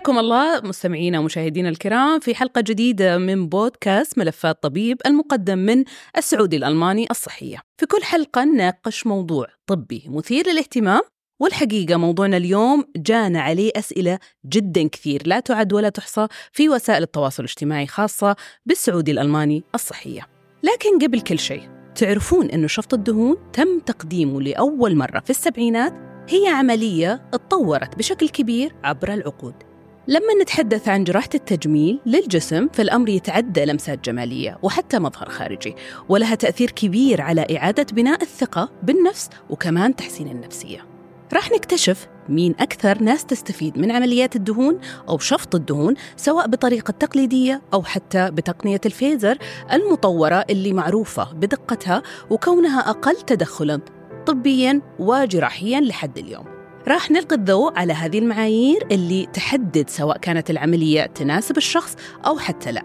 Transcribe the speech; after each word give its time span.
حياكم 0.00 0.18
الله 0.18 0.60
مستمعينا 0.60 1.18
ومشاهدينا 1.18 1.68
الكرام 1.68 2.20
في 2.20 2.34
حلقة 2.34 2.60
جديدة 2.60 3.18
من 3.18 3.48
بودكاست 3.48 4.18
ملفات 4.18 4.62
طبيب 4.62 4.98
المقدم 5.06 5.58
من 5.58 5.84
السعودي 6.16 6.56
الألماني 6.56 7.06
الصحية. 7.10 7.62
في 7.78 7.86
كل 7.86 8.02
حلقة 8.02 8.44
نناقش 8.44 9.06
موضوع 9.06 9.46
طبي 9.66 10.04
مثير 10.06 10.48
للاهتمام 10.48 11.00
والحقيقة 11.40 11.96
موضوعنا 11.96 12.36
اليوم 12.36 12.84
جانا 12.96 13.40
عليه 13.40 13.70
أسئلة 13.76 14.18
جدا 14.46 14.88
كثير 14.88 15.22
لا 15.26 15.40
تعد 15.40 15.72
ولا 15.72 15.88
تحصى 15.88 16.26
في 16.52 16.68
وسائل 16.68 17.02
التواصل 17.02 17.42
الاجتماعي 17.42 17.86
خاصة 17.86 18.36
بالسعودي 18.66 19.10
الألماني 19.10 19.64
الصحية. 19.74 20.26
لكن 20.62 21.06
قبل 21.06 21.20
كل 21.20 21.38
شيء 21.38 21.68
تعرفون 21.94 22.50
أنه 22.50 22.66
شفط 22.66 22.94
الدهون 22.94 23.36
تم 23.52 23.78
تقديمه 23.78 24.42
لأول 24.42 24.96
مرة 24.96 25.20
في 25.20 25.30
السبعينات 25.30 25.92
هي 26.28 26.48
عملية 26.48 27.28
اتطورت 27.34 27.98
بشكل 27.98 28.28
كبير 28.28 28.72
عبر 28.84 29.14
العقود 29.14 29.69
لما 30.10 30.34
نتحدث 30.42 30.88
عن 30.88 31.04
جراحة 31.04 31.28
التجميل 31.34 32.00
للجسم 32.06 32.68
فالأمر 32.72 33.08
يتعدى 33.08 33.64
لمسات 33.64 34.04
جمالية 34.04 34.58
وحتى 34.62 34.98
مظهر 34.98 35.28
خارجي 35.28 35.74
ولها 36.08 36.34
تأثير 36.34 36.70
كبير 36.70 37.20
على 37.20 37.46
إعادة 37.56 37.86
بناء 37.92 38.22
الثقة 38.22 38.72
بالنفس 38.82 39.30
وكمان 39.50 39.96
تحسين 39.96 40.28
النفسية. 40.28 40.86
راح 41.32 41.52
نكتشف 41.52 42.08
مين 42.28 42.54
أكثر 42.60 43.02
ناس 43.02 43.24
تستفيد 43.24 43.78
من 43.78 43.90
عمليات 43.90 44.36
الدهون 44.36 44.78
أو 45.08 45.18
شفط 45.18 45.54
الدهون 45.54 45.94
سواء 46.16 46.48
بطريقة 46.48 46.90
تقليدية 46.90 47.62
أو 47.74 47.82
حتى 47.82 48.30
بتقنية 48.30 48.80
الفيزر 48.86 49.38
المطورة 49.72 50.44
اللي 50.50 50.72
معروفة 50.72 51.32
بدقتها 51.32 52.02
وكونها 52.30 52.80
أقل 52.80 53.16
تدخلاً 53.16 53.80
طبياً 54.26 54.80
وجراحياً 54.98 55.80
لحد 55.80 56.18
اليوم. 56.18 56.59
راح 56.88 57.10
نلقي 57.10 57.36
الضوء 57.36 57.78
على 57.78 57.92
هذه 57.92 58.18
المعايير 58.18 58.86
اللي 58.92 59.26
تحدد 59.26 59.90
سواء 59.90 60.18
كانت 60.18 60.50
العملية 60.50 61.06
تناسب 61.06 61.56
الشخص 61.56 61.96
أو 62.26 62.38
حتى 62.38 62.72
لا. 62.72 62.82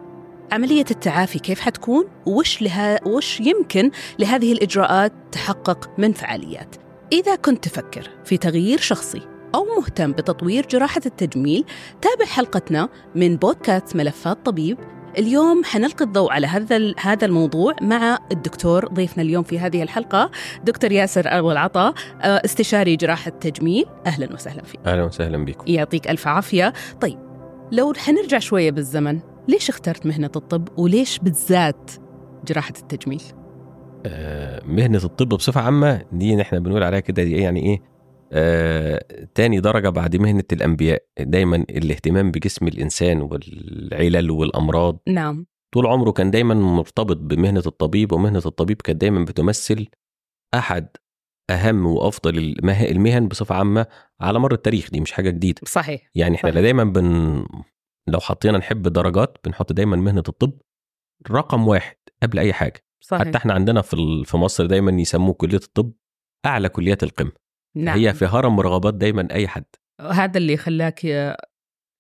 عملية 0.52 0.86
التعافي 0.92 1.40
كيف 1.40 1.60
حتكون؟ 1.60 2.06
وش, 2.26 2.62
لها 2.62 3.08
وش 3.08 3.40
يمكن 3.40 3.92
لهذه 4.20 4.54
الإجراءات 4.54 5.14
تحقق 5.32 5.90
من 5.98 6.14
فعاليات؟ 6.14 6.76
إذا 7.12 7.36
كنت 7.36 7.68
تفكر 7.68 8.10
في 8.26 8.38
تغيير 8.38 8.80
شخصي 8.80 9.22
أو 9.56 9.66
مهتم 9.66 10.12
بتطوير 10.12 10.66
جراحة 10.66 11.02
التجميل 11.06 11.66
تابع 12.02 12.26
حلقتنا 12.26 12.90
من 13.16 13.38
بودكاست 13.38 13.96
ملفات 13.96 14.46
طبيب 14.46 14.78
اليوم 15.18 15.64
حنلقي 15.64 16.06
الضوء 16.06 16.32
على 16.32 16.48
هذا 16.48 16.94
هذا 17.00 17.26
الموضوع 17.26 17.76
مع 17.82 18.20
الدكتور 18.32 18.88
ضيفنا 18.88 19.24
اليوم 19.24 19.44
في 19.44 19.60
هذه 19.60 19.84
الحلقة 19.84 20.32
دكتور 20.64 20.92
ياسر 20.92 21.24
أبو 21.26 21.52
العطا 21.52 21.94
استشاري 22.22 22.96
جراحة 22.96 23.32
تجميل. 23.32 23.86
أهلا 24.06 24.34
وسهلا 24.34 24.64
فيك. 24.64 24.80
أهلا 24.86 25.04
وسهلا 25.04 25.46
بكم 25.46 25.64
يعطيك 25.68 26.10
ألف 26.10 26.28
عافية. 26.28 26.74
طيب 27.02 27.18
لو 27.72 27.94
حنرجع 27.98 28.40
شوية 28.40 28.72
بالزمن 28.72 29.20
ليش 29.48 29.70
اخترت 29.70 30.06
مهنة 30.06 30.32
الطب 30.36 30.68
وليش 30.80 31.20
بالذات 31.20 31.92
جراحة 32.48 32.74
التجميل؟ 32.82 33.24
آه 34.06 34.62
مهنة 34.66 35.02
الطب 35.04 35.30
بصفة 35.30 35.62
عامة 35.62 36.02
دي 36.12 36.42
إحنا 36.42 36.60
بنقول 36.60 36.84
عليها 36.84 37.00
كده 37.00 37.24
دي 37.24 37.38
يعني 37.38 37.64
إيه؟ 37.64 37.95
آه، 38.32 39.28
تاني 39.36 39.60
درجة 39.60 39.90
بعد 39.90 40.16
مهنة 40.16 40.44
الأنبياء 40.54 41.04
دايما 41.20 41.56
الاهتمام 41.56 42.32
بجسم 42.32 42.68
الإنسان 42.68 43.22
والعلل 43.22 44.32
والأمراض. 44.32 45.00
نعم. 45.08 45.46
طول 45.74 45.86
عمره 45.88 46.12
كان 46.12 46.32
دايما 46.32 46.54
مرتبط 46.54 47.18
بمهنة 47.18 47.64
الطبيب 47.66 48.12
ومهنة 48.12 48.42
الطبيب 48.46 48.82
كانت 48.82 49.02
دايما 49.02 49.26
بتمثل 49.26 49.88
أحد 50.54 50.88
أهم 51.50 51.86
وأفضل 51.86 52.56
المهن 52.68 53.28
بصفة 53.28 53.56
عامة 53.56 53.86
على 54.22 54.40
مر 54.40 54.54
التاريخ. 54.54 54.90
دي 54.92 55.00
مش 55.00 55.12
حاجة 55.12 55.30
جديدة. 55.30 55.62
صحيح 55.66 56.12
يعني 56.16 56.36
إحنا 56.36 56.50
صحيح. 56.50 56.62
دايما 56.64 56.84
بن 56.84 57.46
لو 58.08 58.20
حطينا 58.20 58.58
نحب 58.58 58.82
درجات 58.82 59.38
بنحط 59.46 59.74
دايما 59.74 59.96
مهنة 59.98 60.24
الطب 60.30 60.54
رقم 61.32 61.68
واحد 61.68 61.96
قبل 62.24 62.40
أي 62.40 62.54
حاجة. 62.54 62.86
صحيح. 63.02 63.28
حتى 63.28 63.38
إحنا 63.38 63.54
عندنا 63.54 63.82
في 63.82 64.24
في 64.26 64.38
مصر 64.38 64.66
دايما 64.66 64.92
يسموه 65.02 65.34
كلية 65.34 65.58
الطب 65.58 65.92
أعلى 66.46 66.70
كليات 66.70 67.04
القمة. 67.04 67.45
نعم. 67.76 67.98
هي 67.98 68.14
في 68.14 68.26
هرم 68.26 68.60
رغبات 68.60 68.94
دايما 68.94 69.28
أي 69.32 69.48
حد 69.48 69.66
هذا 70.02 70.38
اللي 70.38 70.58
خلاك 70.58 71.06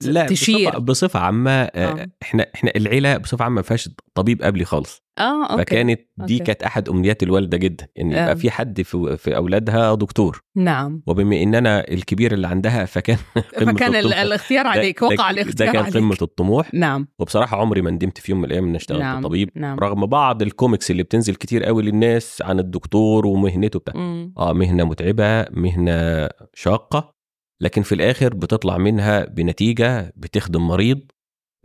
لا 0.03 0.25
تشير 0.25 0.69
بصفة, 0.69 0.79
بصفة 0.79 1.19
عامة 1.19 1.51
آه. 1.51 2.07
إحنا 2.23 2.45
إحنا 2.55 2.71
العيلة 2.75 3.17
بصفة 3.17 3.43
عامة 3.43 3.55
ما 3.55 3.61
فيهاش 3.61 3.89
طبيب 4.15 4.41
قبلي 4.43 4.65
خالص 4.65 5.05
آه 5.19 5.45
أوكي 5.51 5.61
فكانت 5.63 5.99
دي 6.17 6.33
أوكي. 6.33 6.39
كانت 6.39 6.63
أحد 6.63 6.89
أمنيات 6.89 7.23
الوالدة 7.23 7.57
جدا 7.57 7.87
إن 7.99 8.13
آه. 8.13 8.21
يبقى 8.23 8.35
في 8.35 8.51
حد 8.51 8.81
في, 8.81 9.17
في 9.17 9.35
أولادها 9.35 9.95
دكتور 9.95 10.41
نعم 10.55 11.01
وبما 11.07 11.43
ان 11.43 11.55
أنا 11.55 11.87
الكبير 11.91 12.33
اللي 12.33 12.47
عندها 12.47 12.85
فكان 12.85 13.17
قمة 13.59 13.73
فكان 13.73 13.89
ال- 13.89 13.95
الطموح. 13.97 14.17
الاختيار 14.19 14.67
عليك 14.67 15.01
وقع 15.01 15.29
الاختيار 15.29 15.71
ده 15.73 15.79
كان 15.81 15.83
قمة 15.91 16.17
الطموح 16.21 16.73
نعم 16.73 17.07
وبصراحة 17.19 17.57
عمري 17.61 17.81
ما 17.81 17.91
ندمت 17.91 18.17
في 18.17 18.31
يوم 18.31 18.39
من 18.41 18.45
الأيام 18.47 18.65
ان 18.67 18.75
اشتغلت 18.75 19.01
نعم. 19.01 19.23
طبيب 19.23 19.49
نعم 19.55 19.79
رغم 19.79 20.05
بعض 20.05 20.41
الكوميكس 20.41 20.91
اللي 20.91 21.03
بتنزل 21.03 21.35
كتير 21.35 21.63
قوي 21.63 21.83
للناس 21.83 22.41
عن 22.41 22.59
الدكتور 22.59 23.27
ومهنته 23.27 23.79
بتاع 23.79 23.93
مم. 23.95 24.33
آه 24.37 24.53
مهنة 24.53 24.83
متعبة 24.83 25.45
مهنة 25.51 26.29
شاقة 26.53 27.14
لكن 27.61 27.81
في 27.81 27.95
الآخر 27.95 28.33
بتطلع 28.33 28.77
منها 28.77 29.25
بنتيجة 29.25 30.13
بتخدم 30.15 30.67
مريض 30.67 31.11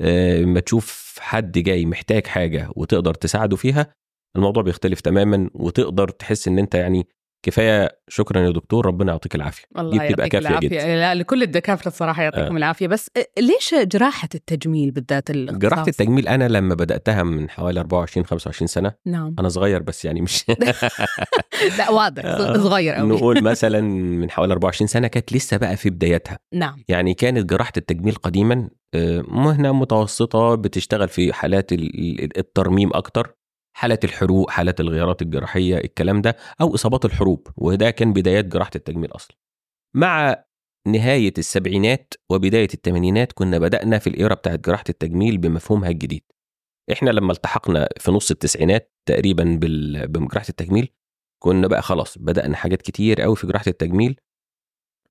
آه، 0.00 0.38
لما 0.38 0.60
تشوف 0.60 1.18
حد 1.20 1.52
جاي 1.58 1.86
محتاج 1.86 2.26
حاجة 2.26 2.70
وتقدر 2.76 3.14
تساعده 3.14 3.56
فيها 3.56 3.94
الموضوع 4.36 4.62
بيختلف 4.62 5.00
تماما 5.00 5.50
وتقدر 5.54 6.08
تحس 6.08 6.48
إن 6.48 6.58
أنت 6.58 6.74
يعني 6.74 7.08
كفاية 7.42 7.98
شكرا 8.08 8.40
يا 8.40 8.50
دكتور 8.50 8.86
ربنا 8.86 9.12
يعطيك 9.12 9.34
العافية 9.34 9.64
الله 9.78 9.90
دي 9.98 10.08
بتبقى 10.12 10.28
كافية 10.28 10.48
العافية 10.48 10.68
جدا. 10.68 10.86
لا 10.96 11.14
لكل 11.14 11.42
الدكاترة 11.42 11.86
الصراحة 11.88 12.22
يعطيكم 12.22 12.52
آه. 12.54 12.56
العافية 12.58 12.86
بس 12.86 13.10
ليش 13.38 13.74
جراحة 13.74 14.28
التجميل 14.34 14.90
بالذات؟ 14.90 15.30
جراحة 15.32 15.84
التجميل 15.88 16.28
أنا 16.28 16.48
لما 16.48 16.74
بدأتها 16.74 17.22
من 17.22 17.50
حوالي 17.50 17.80
24 17.80 18.26
25 18.26 18.66
سنة 18.66 18.92
نعم 19.06 19.34
أنا 19.38 19.48
صغير 19.48 19.82
بس 19.82 20.04
يعني 20.04 20.20
مش 20.20 20.44
لا 21.78 21.90
واضح 21.90 22.24
آه. 22.24 22.56
صغير 22.58 22.94
قوي 22.94 23.08
نقول 23.08 23.42
مثلا 23.50 23.80
من 23.80 24.30
حوالي 24.30 24.52
24 24.52 24.86
سنة 24.88 25.08
كانت 25.08 25.32
لسه 25.32 25.56
بقى 25.56 25.76
في 25.76 25.90
بداياتها 25.90 26.38
نعم 26.54 26.84
يعني 26.88 27.14
كانت 27.14 27.50
جراحة 27.50 27.72
التجميل 27.76 28.14
قديما 28.14 28.68
آه، 28.94 29.24
مهنة 29.28 29.72
متوسطة 29.72 30.54
بتشتغل 30.54 31.08
في 31.08 31.32
حالات 31.32 31.72
ال- 31.72 32.20
ال- 32.24 32.38
الترميم 32.38 32.90
أكتر 32.94 33.34
حالات 33.80 34.04
الحروق 34.04 34.50
حالات 34.50 34.80
الغيارات 34.80 35.22
الجراحية 35.22 35.76
الكلام 35.76 36.20
ده 36.22 36.36
أو 36.60 36.74
إصابات 36.74 37.04
الحروب 37.04 37.48
وده 37.56 37.90
كان 37.90 38.12
بدايات 38.12 38.44
جراحة 38.44 38.70
التجميل 38.76 39.12
أصلا. 39.12 39.36
مع 39.94 40.44
نهاية 40.86 41.32
السبعينات 41.38 42.14
وبداية 42.30 42.68
الثمانينات 42.74 43.32
كنا 43.32 43.58
بدأنا 43.58 43.98
في 43.98 44.06
الإيرا 44.06 44.34
بتاعت 44.34 44.60
جراحة 44.60 44.84
التجميل 44.88 45.38
بمفهومها 45.38 45.90
الجديد. 45.90 46.22
إحنا 46.92 47.10
لما 47.10 47.32
التحقنا 47.32 47.88
في 48.00 48.10
نص 48.10 48.30
التسعينات 48.30 48.92
تقريبا 49.08 49.58
بجراحة 50.06 50.46
التجميل 50.48 50.88
كنا 51.42 51.66
بقى 51.68 51.82
خلاص 51.82 52.18
بدأنا 52.18 52.56
حاجات 52.56 52.82
كتير 52.82 53.22
قوي 53.22 53.36
في 53.36 53.46
جراحة 53.46 53.64
التجميل. 53.66 54.20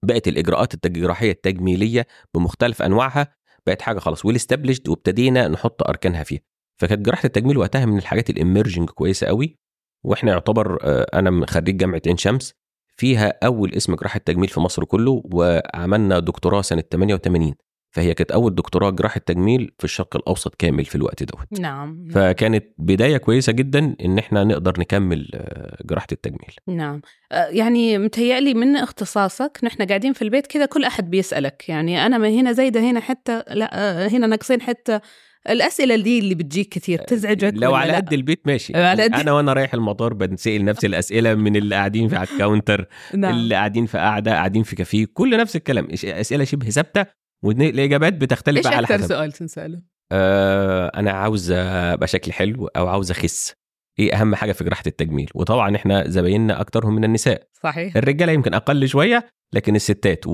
بقت 0.03 0.28
الإجراءات 0.28 0.85
الجراحية 0.85 1.31
التجميلية 1.31 2.08
بمختلف 2.34 2.81
أنواعها 2.81 3.35
بقت 3.68 3.81
حاجة 3.81 4.00
خلاص 4.00 4.25
والاستبلشد 4.25 4.90
وابتدينا 4.90 5.47
نحط 5.47 5.84
أركانها 5.84 6.24
فيها. 6.24 6.41
فكانت 6.79 7.06
جراحة 7.06 7.25
التجميل 7.25 7.57
وقتها 7.57 7.85
من 7.85 7.97
الحاجات 7.97 8.29
الاميرجنج 8.29 8.90
كويسة 8.90 9.28
قوي 9.28 9.56
وإحنا 10.03 10.31
يعتبر 10.31 10.78
آه، 10.81 11.07
أنا 11.13 11.45
خريج 11.45 11.78
جامعة 11.78 12.01
عين 12.07 12.17
شمس 12.17 12.53
فيها 12.97 13.34
أول 13.44 13.73
اسم 13.73 13.96
جراحة 13.96 14.20
تجميل 14.20 14.49
في 14.49 14.59
مصر 14.59 14.84
كله 14.85 15.22
وعملنا 15.26 16.20
دكتوراه 16.20 16.61
سنة 16.61 16.84
88 16.91 17.53
فهي 17.91 18.14
كانت 18.14 18.31
أول 18.31 18.55
دكتوراه 18.55 18.90
جراحة 18.90 19.20
تجميل 19.20 19.72
في 19.78 19.84
الشرق 19.84 20.16
الأوسط 20.16 20.55
كامل 20.55 20.85
في 20.85 20.96
الوقت 20.96 21.23
دوت. 21.23 21.59
نعم 21.59 22.08
فكانت 22.11 22.66
بداية 22.78 23.17
كويسة 23.17 23.53
جدا 23.53 23.96
إن 24.05 24.17
إحنا 24.17 24.43
نقدر 24.43 24.79
نكمل 24.79 25.29
آه، 25.34 25.78
جراحة 25.85 26.08
التجميل. 26.11 26.55
نعم. 26.67 27.02
آه، 27.31 27.46
يعني 27.46 27.97
متهيألي 27.97 28.53
من 28.53 28.76
اختصاصك 28.76 29.59
نحن 29.64 29.85
قاعدين 29.85 30.14
في 30.14 30.22
البيت 30.22 30.47
كذا 30.47 30.66
كل 30.66 30.84
أحد 30.84 31.09
بيسألك 31.09 31.70
يعني 31.70 32.05
أنا 32.05 32.17
ما 32.17 32.29
هنا 32.29 32.52
زايدة 32.52 32.79
هنا 32.79 32.99
حتة 32.99 33.40
لا 33.40 34.08
هنا 34.08 34.28
ناقصين 34.28 34.61
حتة 34.61 35.02
الأسئلة 35.50 35.96
دي 35.96 36.20
اللي 36.20 36.36
بتجيك 36.36 36.70
كثير 36.70 37.00
تزعجك 37.00 37.53
لو 37.56 37.76
على؟ 37.76 37.94
قد 37.94 38.14
البيت 38.14 38.41
ماشي. 38.46 38.78
على 38.78 39.03
قد- 39.03 39.14
أنا 39.14 39.32
وأنا 39.32 39.53
رايح 39.53 39.74
المطار 39.74 40.14
بنسأل 40.14 40.66
نفس 40.66 40.86
الأسئلة 40.86 41.36
من 41.36 41.56
اللي 41.56 41.76
قاعدين 41.76 42.08
في 42.08 42.16
على 42.16 42.28
الكاونتر 42.34 42.88
نعم. 43.14 43.34
اللي 43.34 43.56
قاعدين 43.56 43.86
في 43.86 43.97
قاعدة 43.97 44.32
قاعدين 44.32 44.64
في 44.64 44.76
كافيه 44.76 45.06
كل 45.14 45.38
نفس 45.38 45.56
الكلام. 45.56 45.88
أسئلة 46.06 46.44
شبه 46.44 46.70
ثابتة؟ 46.70 47.06
والاجابات 47.44 48.14
بتختلف 48.14 48.58
إيش 48.58 48.68
على 48.76 48.88
حسب. 48.88 49.08
سؤال 49.08 49.32
تنسأله؟ 49.32 49.82
آه 50.12 50.88
أنا 50.96 51.12
عاوز 51.12 51.52
أبقى 51.52 52.08
شكلي 52.08 52.34
حلو 52.34 52.68
أو 52.68 52.88
عاوز 52.88 53.12
أخس. 53.12 53.53
إيه 54.00 54.14
أهم 54.16 54.36
حاجة 54.36 54.52
في 54.52 54.64
جراحة 54.64 54.84
التجميل؟ 54.88 55.30
وطبعا 55.36 55.76
إحنا 55.76 56.09
زبايننا 56.09 56.62
اكترهم 56.62 56.96
من 56.96 57.03
النساء. 57.03 57.47
صحيح. 57.64 57.96
الرجالة 57.97 58.32
يمكن 58.32 58.53
أقل 58.53 58.88
شوية 58.88 59.28
لكن 59.53 59.76
الستات. 59.76 60.26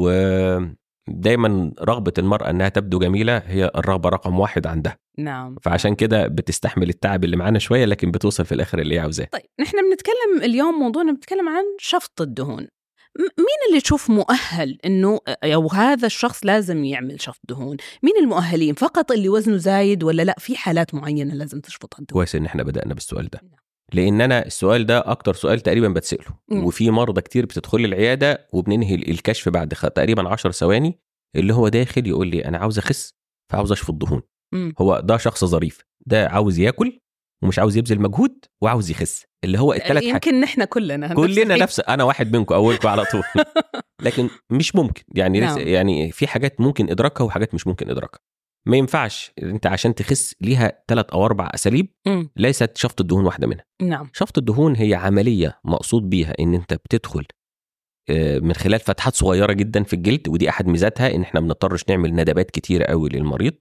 ودايما 1.09 1.71
رغبة 1.81 2.13
المرأة 2.17 2.49
إنها 2.49 2.69
تبدو 2.69 2.99
جميلة 2.99 3.37
هي 3.37 3.71
الرغبة 3.75 4.09
رقم 4.09 4.39
واحد 4.39 4.67
عندها. 4.67 4.97
نعم. 5.17 5.55
فعشان 5.61 5.95
كده 5.95 6.27
بتستحمل 6.27 6.89
التعب 6.89 7.23
اللي 7.23 7.37
معانا 7.37 7.59
شوية 7.59 7.85
لكن 7.85 8.11
بتوصل 8.11 8.45
في 8.45 8.51
الآخر 8.51 8.79
اللي 8.79 8.95
هي 8.95 8.99
عاوزاه. 8.99 9.27
طيب 9.31 9.45
نحن 9.59 9.77
بنتكلم 9.89 10.43
اليوم 10.43 10.75
موضوعنا 10.79 11.11
بنتكلم 11.11 11.49
عن 11.49 11.63
شفط 11.79 12.21
الدهون. 12.21 12.67
مين 13.19 13.69
اللي 13.69 13.81
تشوف 13.81 14.09
مؤهل 14.09 14.77
إنه 14.85 15.19
أو 15.43 15.67
هذا 15.67 16.05
الشخص 16.05 16.45
لازم 16.45 16.83
يعمل 16.83 17.21
شفط 17.21 17.39
دهون؟ 17.49 17.77
مين 18.03 18.13
المؤهلين؟ 18.19 18.73
فقط 18.73 19.11
اللي 19.11 19.29
وزنه 19.29 19.57
زايد 19.57 20.03
ولا 20.03 20.23
لأ؟ 20.23 20.35
في 20.39 20.55
حالات 20.55 20.93
معينة 20.93 21.33
لازم 21.33 21.59
تشفط 21.59 21.99
الدهون؟ 21.99 22.21
كويس 22.21 22.35
إن 22.35 22.45
إحنا 22.45 22.63
بدأنا 22.63 22.93
بالسؤال 22.93 23.27
ده. 23.27 23.41
لأن 23.93 24.21
أنا 24.21 24.45
السؤال 24.45 24.85
ده 24.85 25.11
أكتر 25.11 25.33
سؤال 25.33 25.59
تقريبا 25.59 25.87
بتسأله. 25.87 26.39
وفي 26.51 26.91
مرضى 26.91 27.21
كتير 27.21 27.45
بتدخل 27.45 27.77
العيادة 27.77 28.47
وبننهي 28.53 28.95
الكشف 28.95 29.49
بعد 29.49 29.69
تقريبا 29.69 30.29
10 30.29 30.51
ثواني 30.51 30.99
اللي 31.35 31.53
هو 31.53 31.67
داخل 31.67 32.07
يقول 32.07 32.27
لي 32.27 32.45
أنا 32.45 32.57
عاوز 32.57 32.77
أخس 32.77 33.13
فعاوز 33.51 33.71
أشفط 33.71 33.93
دهون. 33.93 34.21
هو 34.79 34.99
ده 34.99 35.17
شخص 35.17 35.45
ظريف 35.45 35.85
ده 36.05 36.27
عاوز 36.27 36.59
ياكل 36.59 36.99
ومش 37.43 37.59
عاوز 37.59 37.77
يبذل 37.77 38.01
مجهود 38.01 38.45
وعاوز 38.61 38.91
يخس 38.91 39.25
اللي 39.43 39.59
هو 39.59 39.73
الثلاث 39.73 40.03
حاجات 40.03 40.03
يمكن 40.03 40.39
نحن 40.41 40.63
كلنا 40.65 41.13
كلنا. 41.13 41.55
نفس 41.55 41.79
أنا 41.79 42.03
واحد 42.03 42.35
منكم 42.35 42.55
أولكم 42.55 42.87
على 42.87 43.05
طول 43.05 43.23
لكن 44.05 44.29
مش 44.49 44.75
ممكن 44.75 45.03
يعني 45.15 45.39
نعم. 45.39 45.57
يعني 45.59 46.11
في 46.11 46.27
حاجات 46.27 46.61
ممكن 46.61 46.89
إدراكها 46.89 47.23
وحاجات 47.23 47.53
مش 47.53 47.67
ممكن 47.67 47.89
إدراكها 47.89 48.19
ما 48.65 48.77
ينفعش 48.77 49.31
انت 49.43 49.67
عشان 49.67 49.95
تخس 49.95 50.35
ليها 50.41 50.83
ثلاث 50.87 51.05
أو 51.05 51.25
أربع 51.25 51.49
اساليب. 51.53 51.87
ليست 52.35 52.77
شفط 52.77 53.01
الدهون 53.01 53.25
واحدة 53.25 53.47
منها. 53.47 53.65
نعم. 53.81 54.09
شفط 54.13 54.37
الدهون 54.37 54.75
هي 54.75 54.93
عملية 54.93 55.59
مقصود 55.63 56.09
بيها 56.09 56.33
ان 56.39 56.53
انت 56.53 56.73
بتدخل 56.73 57.25
آه، 58.09 58.39
من 58.39 58.53
خلال 58.53 58.79
فتحات 58.79 59.15
صغيرة 59.15 59.53
جدا 59.53 59.83
في 59.83 59.93
الجلد 59.93 60.27
ودي 60.27 60.49
أحد 60.49 60.67
ميزاتها 60.67 61.15
إن 61.15 61.21
إحنا 61.21 61.39
ما 61.39 61.45
بنضطرش 61.47 61.83
نعمل 61.89 62.15
ندبات 62.15 62.51
كتيره 62.51 62.85
قوي 62.85 63.09
للمريض. 63.09 63.53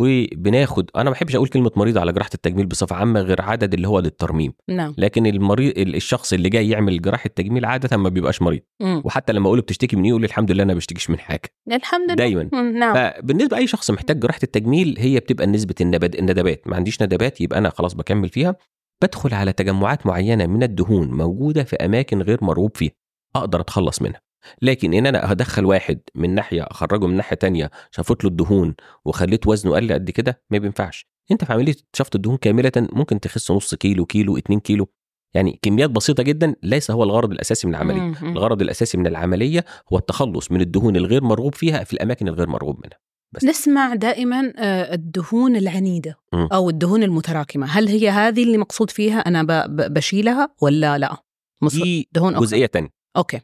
وبناخد 0.00 0.90
أنا 0.96 1.04
ما 1.04 1.10
بحبش 1.10 1.34
أقول 1.34 1.48
كلمة 1.48 1.70
مريض 1.76 1.98
على 1.98 2.12
جراحة 2.12 2.30
التجميل 2.34 2.66
بصفة 2.66 2.96
عامة 2.96 3.20
غير 3.20 3.42
عدد 3.42 3.74
اللي 3.74 3.88
هو 3.88 3.98
للترميم. 3.98 4.52
نعم. 4.68 4.94
لكن 4.98 5.26
المريض 5.26 5.72
الشخص 5.78 6.32
اللي 6.32 6.48
جاي 6.48 6.68
يعمل 6.68 7.02
جراحة 7.02 7.30
تجميل 7.36 7.64
عادة 7.64 7.96
ما 7.96 8.08
بيبقاش 8.08 8.42
مريض. 8.42 8.60
مم. 8.80 9.02
وحتى 9.04 9.32
لما 9.32 9.46
أقول 9.46 9.58
له 9.58 9.62
بتشتكي 9.62 9.96
من 9.96 10.02
إيه 10.02 10.08
يقول 10.08 10.20
لي 10.20 10.26
الحمد 10.26 10.50
لله 10.50 10.62
أنا 10.62 10.72
ما 10.72 10.76
بشتكيش 10.76 11.10
من 11.10 11.18
حاجة. 11.18 11.42
الحمد 11.72 12.04
لله. 12.06 12.14
دايما. 12.14 12.42
نعم. 12.52 12.94
فبالنسبة 12.94 13.56
لأي 13.56 13.66
شخص 13.66 13.90
محتاج 13.90 14.20
جراحة 14.20 14.40
التجميل 14.42 14.96
هي 14.98 15.20
بتبقى 15.20 15.46
نسبة 15.46 15.74
النبات 15.80 16.14
الندبات. 16.18 16.68
ما 16.68 16.76
عنديش 16.76 17.02
ندبات 17.02 17.40
يبقى 17.40 17.58
أنا 17.58 17.70
خلاص 17.70 17.94
بكمل 17.94 18.28
فيها. 18.28 18.56
بدخل 19.02 19.34
على 19.34 19.52
تجمعات 19.52 20.06
معينة 20.06 20.46
من 20.46 20.62
الدهون 20.62 21.08
موجودة 21.10 21.64
في 21.64 21.76
أماكن 21.76 22.22
غير 22.22 22.44
مرغوب 22.44 22.76
فيها. 22.76 22.92
أقدر 23.36 23.60
أتخلص 23.60 24.02
منها. 24.02 24.20
لكن 24.62 24.94
إن 24.94 25.06
أنا 25.06 25.32
هدخل 25.32 25.64
واحد 25.64 26.00
من 26.14 26.34
ناحية 26.34 26.62
أخرجه 26.62 27.06
من 27.06 27.16
ناحية 27.16 27.36
تانية 27.36 27.70
شفط 27.90 28.24
له 28.24 28.30
الدهون 28.30 28.74
وخليت 29.04 29.46
وزنه 29.46 29.74
قل 29.74 29.92
قد 29.92 30.10
كده 30.10 30.42
ما 30.50 30.58
بينفعش 30.58 31.06
أنت 31.30 31.44
في 31.44 31.52
عملية 31.52 31.74
شفط 31.92 32.14
الدهون 32.14 32.36
كاملة 32.36 32.72
ممكن 32.76 33.20
تخس 33.20 33.50
نص 33.50 33.74
كيلو 33.74 34.06
كيلو 34.06 34.36
2 34.36 34.60
كيلو 34.60 34.88
يعني 35.34 35.58
كميات 35.62 35.90
بسيطة 35.90 36.22
جدا 36.22 36.54
ليس 36.62 36.90
هو 36.90 37.02
الغرض 37.02 37.32
الأساسي 37.32 37.68
من. 37.68 37.74
مم. 37.76 38.14
الغرض 38.22 38.62
الأساسي 38.62 38.98
من 38.98 39.06
العملية 39.06 39.64
هو 39.92 39.98
التخلص 39.98 40.52
من 40.52 40.60
الدهون 40.60 40.96
الغير 40.96 41.24
مرغوب 41.24 41.54
فيها 41.54 41.84
في 41.84 41.92
الأماكن 41.92 42.28
الغير 42.28 42.48
مرغوب 42.48 42.76
منها 42.84 42.98
بس. 43.32 43.44
نسمع 43.44 43.94
دائما 43.94 44.52
آه، 44.58 44.94
الدهون 44.94 45.56
العنيدة. 45.56 46.18
أو 46.34 46.70
الدهون 46.70 47.02
المتراكمة 47.02 47.66
هل 47.66 47.88
هي 47.88 48.10
هذه 48.10 48.42
اللي 48.42 48.58
مقصود 48.58 48.90
فيها 48.90 49.18
أنا 49.18 49.66
بشيلها 49.68 50.54
ولا 50.62 50.98
لا 50.98 51.16
دي 51.62 52.08
دهون. 52.12 52.34
جزئية 52.34 52.66
تانية 52.66 52.88
أوكي 53.16 53.40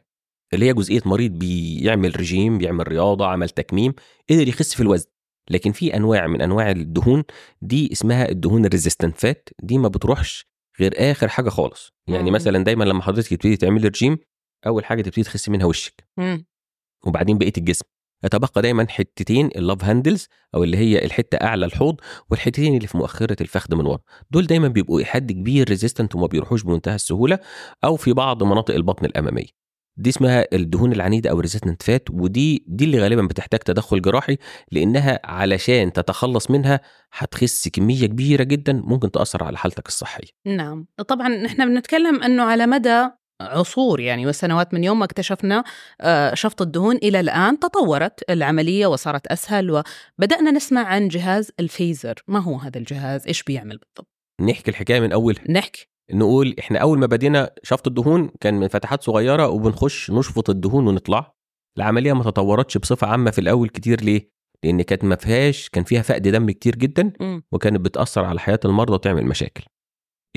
اللي 0.53 0.65
هي 0.65 0.73
جزئية 0.73 1.01
مريض 1.05 1.31
بيعمل 1.31 2.19
رجيم 2.19 2.57
بيعمل 2.57 2.87
رياضة 2.87 3.25
عمل 3.25 3.49
تكميم 3.49 3.93
قدر 4.29 4.47
يخس 4.47 4.73
في 4.73 4.83
الوزن. 4.83 5.07
لكن 5.49 5.71
في 5.71 5.95
أنواع 5.95 6.27
من 6.27 6.41
أنواع 6.41 6.71
الدهون 6.71 7.23
دي 7.61 7.91
اسمها 7.91 8.29
الدهون 8.29 8.65
ال 8.65 8.70
resistant 8.70 9.17
fat 9.17 9.49
دي 9.63 9.77
ما 9.77 9.87
بتروحش 9.87 10.45
غير 10.79 10.93
آخر 10.97 11.27
حاجة 11.27 11.49
خالص. 11.49 11.93
يعني 12.07 12.29
مم. 12.29 12.35
مثلا 12.35 12.63
دايما 12.63 12.83
لما 12.83 13.01
حضرتك 13.01 13.29
تبتدي 13.29 13.57
تعملي 13.57 13.87
رجيم 13.87 14.17
أول 14.67 14.85
حاجة 14.85 15.01
تبتدي 15.01 15.23
تخسي 15.23 15.51
منها 15.51 15.65
وشك. 15.65 16.07
مم. 16.17 16.45
وبعدين 17.05 17.37
بقية 17.37 17.53
الجسم. 17.57 17.85
يتبقى 18.23 18.61
دايما 18.61 18.87
حتتين 18.89 19.45
ال 19.45 19.53
love 19.53 19.83
handles 19.83 20.27
أو 20.55 20.63
اللي 20.63 20.77
هي 20.77 21.05
الحتة 21.05 21.35
أعلى 21.35 21.65
الحوض 21.65 21.95
والحتتين 22.29 22.75
اللي 22.75 22.87
في 22.87 22.97
مؤخرة 22.97 23.37
الفخذ 23.41 23.75
من 23.75 23.85
ورا. 23.85 23.99
دول 24.31 24.47
دايما 24.47 24.67
بيبقوا 24.67 25.03
حد 25.03 25.31
كبير 25.31 25.69
resistant 25.69 26.15
وما 26.15 26.27
بيروحوش 26.27 26.63
بمنتهى 26.63 26.95
السهولة 26.95 27.39
أو 27.83 27.95
في 27.95 28.13
بعض 28.13 28.43
مناطق 28.43 28.75
البطن 28.75 29.05
الأمامية. 29.05 29.59
دي 29.97 30.09
اسمها 30.09 30.45
الدهون 30.53 30.91
العنيدة 30.91 31.29
أو 31.29 31.39
resistant 31.39 31.83
fat 31.83 32.09
ودي 32.11 32.63
دي 32.67 32.85
اللي 32.85 32.99
غالبا 32.99 33.21
بتحتاج 33.21 33.59
تدخل 33.59 34.01
جراحي 34.01 34.37
لأنها 34.71 35.19
علشان 35.23 35.93
تتخلص 35.93 36.51
منها 36.51 36.79
هتخس 37.13 37.67
كمية 37.67 38.05
كبيرة 38.05 38.43
جدا 38.43 38.73
ممكن 38.73 39.11
تأثر 39.11 39.43
على 39.43 39.57
حالتك 39.57 39.87
الصحية. 39.87 40.27
نعم. 40.45 40.87
طبعا 41.07 41.27
نحن 41.29 41.65
بنتكلم 41.65 42.23
أنه 42.23 42.43
على 42.43 42.67
مدى 42.67 43.07
عصور 43.41 43.99
يعني 43.99 44.27
وسنوات 44.27 44.73
من 44.73 44.83
يوم 44.83 44.99
ما 44.99 45.05
اكتشفنا 45.05 45.63
آه، 46.01 46.33
شفط 46.33 46.61
الدهون 46.61 46.95
إلى 46.95 47.19
الآن 47.19 47.59
تطورت 47.59 48.29
العملية 48.29 48.87
وصارت 48.87 49.27
أسهل 49.27 49.71
وبدأنا 49.71 50.51
نسمع 50.51 50.81
عن 50.81 51.07
جهاز 51.07 51.51
الفيزر. 51.59 52.15
ما 52.27 52.39
هو 52.39 52.55
هذا 52.55 52.77
الجهاز؟ 52.77 53.27
إيش 53.27 53.43
بيعمل 53.43 53.77
بالضبط؟ 53.77 54.07
نحكي 54.41 54.71
الحكاية 54.71 54.99
من 54.99 55.11
اولها 55.11 55.51
نحكي. 55.51 55.89
نقول 56.13 56.55
إحنا 56.59 56.79
أول 56.79 56.99
ما 56.99 57.05
بدينا 57.05 57.51
شفط 57.63 57.87
الدهون 57.87 58.29
كان 58.41 58.53
من 58.53 58.67
فتحات 58.67 59.03
صغيرة 59.03 59.47
وبنخش 59.47 60.11
نشفط 60.11 60.49
الدهون 60.49 60.87
ونطلع. 60.87 61.35
العملية 61.77 62.13
ما 62.13 62.23
تطورتش 62.23 62.77
بصفة 62.77 63.07
عامة 63.07 63.31
في 63.31 63.41
الأول 63.41 63.69
كتير. 63.69 64.01
ليه؟ 64.01 64.31
لأن 64.63 64.81
كانت 64.81 65.03
ما 65.03 65.15
فيهاش 65.15 65.69
كان 65.69 65.83
فيها 65.83 66.01
فقد 66.01 66.21
دم 66.21 66.51
كتير 66.51 66.75
جدا. 66.75 67.13
وكانت 67.51 67.81
بتأثر 67.81 68.25
على 68.25 68.39
حياة 68.39 68.59
المرضى 68.65 68.93
وتعمل 68.93 69.25
مشاكل. 69.25 69.63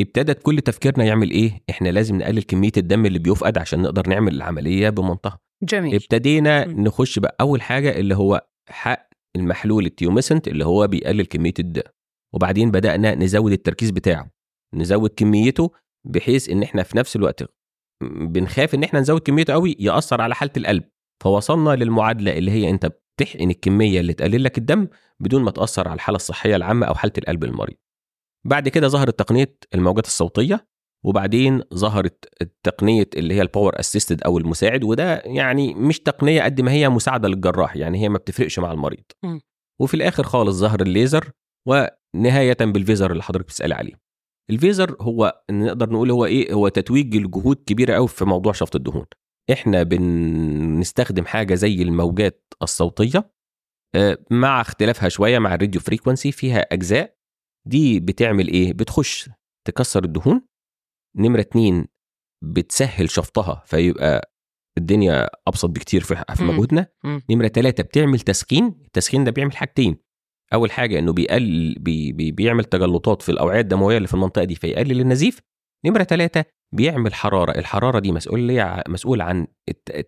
ابتدت 0.00 0.42
كل 0.42 0.60
تفكيرنا 0.60 1.04
يعمل 1.04 1.30
إيه؟ 1.30 1.60
إحنا 1.70 1.88
لازم 1.88 2.16
نقلل 2.16 2.42
كمية 2.42 2.72
الدم 2.76 3.06
اللي 3.06 3.18
بيفقد 3.18 3.58
عشان 3.58 3.82
نقدر 3.82 4.08
نعمل 4.08 4.34
العملية 4.34 4.90
بمنتهى. 4.90 5.38
جميل. 5.62 5.94
ابتدينا. 5.94 6.64
نخش 6.64 7.18
بقى 7.18 7.36
أول 7.40 7.62
حاجة 7.62 7.98
اللي 7.98 8.16
هو 8.16 8.46
حق 8.68 9.08
المحلول 9.36 9.86
التيوميسنت 9.86 10.48
اللي 10.48 10.64
هو 10.64 10.86
بيقلل 10.86 11.26
كمية 11.26 11.54
الدم. 11.58 11.82
وبعدين 12.34 12.70
بدأنا 12.70 13.14
نزود 13.14 13.52
التركيز 13.52 13.90
بتاعه. 13.90 14.30
نزود 14.74 15.10
كميته 15.16 15.70
بحيث 16.04 16.48
إن 16.48 16.62
إحنا 16.62 16.82
في 16.82 16.98
نفس 16.98 17.16
الوقت 17.16 17.44
بنخاف 18.02 18.74
إن 18.74 18.84
إحنا 18.84 19.00
نزود 19.00 19.20
كميته 19.20 19.52
قوي 19.52 19.76
يأثر 19.80 20.20
على 20.20 20.34
حالة 20.34 20.52
القلب. 20.56 20.84
فوصلنا 21.22 21.70
للمعادلة 21.70 22.38
اللي 22.38 22.50
هي 22.50 22.70
أنت 22.70 22.86
بتحقن 22.86 23.50
الكمية 23.50 24.00
اللي 24.00 24.12
تقلل 24.12 24.44
لك 24.44 24.58
الدم 24.58 24.88
بدون 25.20 25.42
ما 25.42 25.50
تأثر 25.50 25.88
على 25.88 25.94
الحالة 25.94 26.16
الصحية 26.16 26.56
العامة 26.56 26.86
أو 26.86 26.94
حالة 26.94 27.12
القلب 27.18 27.44
للمريض 27.44 27.76
بعد 28.46 28.68
كده 28.68 28.88
ظهرت 28.88 29.18
تقنية 29.18 29.56
الموجات 29.74 30.06
الصوتية 30.06 30.66
وبعدين 31.04 31.62
ظهرت 31.74 32.28
التقنية 32.42 33.08
اللي 33.16 33.34
هي 33.34 33.42
ال 33.42 33.48
power 33.48 33.80
assisted 33.80 34.22
أو 34.22 34.38
المساعد 34.38 34.84
وده 34.84 35.22
يعني 35.24 35.74
مش 35.74 36.00
تقنية 36.00 36.42
قد 36.42 36.60
ما 36.60 36.72
هي 36.72 36.88
مساعدة 36.88 37.28
للجراح 37.28 37.76
يعني 37.76 38.02
هي 38.02 38.08
ما 38.08 38.18
بتفرقش 38.18 38.58
مع 38.58 38.72
المريض. 38.72 39.04
مم. 39.24 39.40
وفي 39.80 39.94
الآخر 39.94 40.22
خالص 40.22 40.56
ظهر 40.56 40.82
الليزر 40.82 41.30
ونهاية 41.68 42.56
بالفيزر 42.60 43.12
اللي 43.12 43.22
حضرتك 43.22 43.44
بتسالي 43.46 43.74
عليه. 43.74 43.94
الفيزر 44.50 44.96
هو 45.00 45.42
نقدر 45.50 45.90
نقول 45.90 46.10
هو 46.10 46.24
إيه؟ 46.24 46.52
هو 46.52 46.68
تتويج 46.68 47.16
الجهود 47.16 47.56
كبيرة 47.66 47.94
قوي 47.94 48.08
في 48.08 48.24
موضوع 48.24 48.52
شفط 48.52 48.76
الدهون. 48.76 49.06
إحنا 49.52 49.82
بنستخدم 49.82 51.24
حاجة 51.26 51.54
زي 51.54 51.82
الموجات 51.82 52.54
الصوتية 52.62 53.32
آه، 53.94 54.18
مع 54.30 54.60
اختلافها 54.60 55.08
شوية 55.08 55.38
مع 55.38 55.54
ال 55.54 55.58
radio 55.58 55.80
frequency 55.80 56.32
فيها 56.32 56.58
أجزاء 56.60 57.16
دي 57.66 58.00
بتعمل 58.00 58.48
إيه؟ 58.48 58.72
بتخش 58.72 59.30
تكسر 59.66 60.04
الدهون. 60.04 60.42
نمرة 61.16 61.40
اتنين 61.40 61.86
بتسهل 62.44 63.10
شفطها 63.10 63.62
فيبقى 63.66 64.32
الدنيا 64.78 65.28
أبسط 65.48 65.70
بكتير 65.70 66.00
في. 66.00 66.24
مجهودنا. 66.40 66.86
نمرة 67.30 67.48
ثلاثة 67.48 67.82
بتعمل 67.82 68.20
تسخين. 68.20 68.66
التسخين 68.84 69.24
ده 69.24 69.30
بيعمل 69.30 69.56
حاجتين. 69.56 69.96
أول 70.52 70.70
حاجة 70.72 70.98
إنه 70.98 71.12
بيقلل 71.12 71.74
بي 71.78 72.12
بي 72.12 72.30
بيعمل 72.32 72.64
تجلطات 72.64 73.22
في 73.22 73.28
الأوعية 73.28 73.60
الدموية 73.60 73.96
اللي 73.96 74.08
في 74.08 74.14
المنطقة 74.14 74.44
دي 74.44 74.54
فيقلل 74.54 75.00
النزيف. 75.00 75.40
نمرة 75.86 76.02
ثلاثة 76.02 76.44
بيعمل 76.74 77.14
حرارة. 77.14 77.58
الحرارة 77.58 77.98
دي 77.98 78.12
مسؤول 78.12 78.64
مسؤول 78.88 79.20
عن 79.20 79.46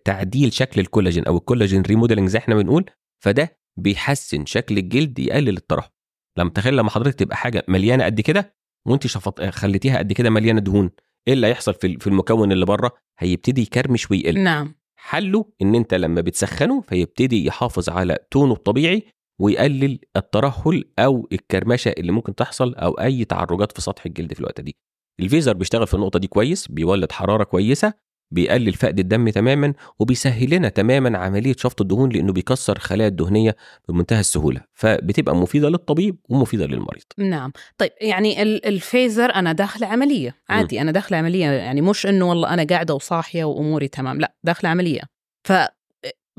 تعديل 0.05 0.53
شكل 0.53 0.81
الكولاجين 0.81 1.25
أو 1.25 1.37
ال 1.37 1.42
collagen 1.42 1.81
remodeling 1.81 2.29
زي 2.29 2.39
إحنا 2.39 2.55
بنقول 2.55 2.85
فده 3.23 3.59
بيحسن 3.77 4.45
شكل 4.45 4.77
الجلد 4.77 5.19
يقلل 5.19 5.57
الترهل 5.57 5.89
لما 6.37 6.49
تخيل 6.49 6.77
لما 6.77 6.89
حضرتك 6.89 7.19
تبقى 7.19 7.37
حاجة 7.37 7.65
مليانة 7.67 8.05
قد 8.05 8.21
كده 8.21 8.55
وأنت 8.87 9.07
شفط 9.07 9.41
خليتيها 9.41 9.97
قد 9.97 10.13
كده 10.13 10.29
مليانة 10.29 10.61
دهون 10.61 10.91
إيه 11.27 11.33
اللي 11.33 11.47
هيحصل 11.47 11.73
في 11.73 11.97
في 11.99 12.07
المكون 12.07 12.51
اللي 12.51 12.65
بره؟ 12.65 12.91
هيبتدي 13.19 13.61
يكرمش 13.61 14.11
ويقل. 14.11 14.39
نعم. 14.39 14.75
حله 14.99 15.45
إن 15.61 15.75
أنت 15.75 15.93
لما 15.93 16.21
بتسخنه 16.21 16.81
فيبتدي 16.81 17.45
يحافظ 17.45 17.89
على 17.89 18.17
تونه 18.31 18.53
الطبيعي 18.53 19.03
ويقلل 19.39 19.99
الترهل 20.17 20.83
أو 20.99 21.27
الكرمشة 21.31 21.93
اللي 21.97 22.11
ممكن 22.11 22.35
تحصل 22.35 22.75
أو 22.75 22.91
أي 22.91 23.25
تعرجات 23.25 23.71
في 23.71 23.81
سطح 23.81 24.05
الجلد 24.05 24.33
في 24.33 24.39
الوقت 24.39 24.61
دي. 24.61 24.75
الفيزر 25.19 25.53
بيشتغل 25.53 25.87
في 25.87 25.93
النقطة 25.93 26.19
دي 26.19 26.27
كويس 26.27 26.67
بيولد 26.67 27.11
حرارة 27.11 27.43
كويسة 27.43 27.93
بيقلل 28.31 28.73
فقد 28.73 28.99
الدم 28.99 29.29
تماما 29.29 29.73
وبيسهل 29.99 30.49
لنا 30.55 30.69
تماما 30.69 31.17
عملية 31.17 31.55
شفط 31.57 31.81
الدهون 31.81 32.09
لأنه 32.09 32.33
بيكسر 32.33 32.75
الخلايا 32.75 33.07
الدهنية 33.09 33.55
بمنتهى 33.89 34.19
السهولة. 34.19 34.61
فبتبقى 34.73 35.35
مفيدة 35.35 35.69
للطبيب 35.69 36.17
ومفيدة 36.29 36.65
للمريض. 36.65 37.03
نعم. 37.17 37.51
طيب 37.77 37.91
يعني 38.01 38.41
ال- 38.41 38.65
الفيزر 38.65 39.35
أنا 39.35 39.51
داخله 39.51 39.87
عملية. 39.87 40.35
عادي 40.49 40.81
أنا 40.81 40.91
داخله 40.91 41.17
عملية. 41.17 41.45
يعني 41.45 41.81
مش 41.81 42.05
إنه 42.05 42.29
والله 42.29 42.53
أنا 42.53 42.63
قاعدة 42.63 42.93
وصاحية 42.93 43.43
وأموري 43.43 43.87
تمام 43.87 44.19
لا 44.21 44.35
داخله 44.43 44.69
عملية. 44.69 45.01
ف 45.47 45.53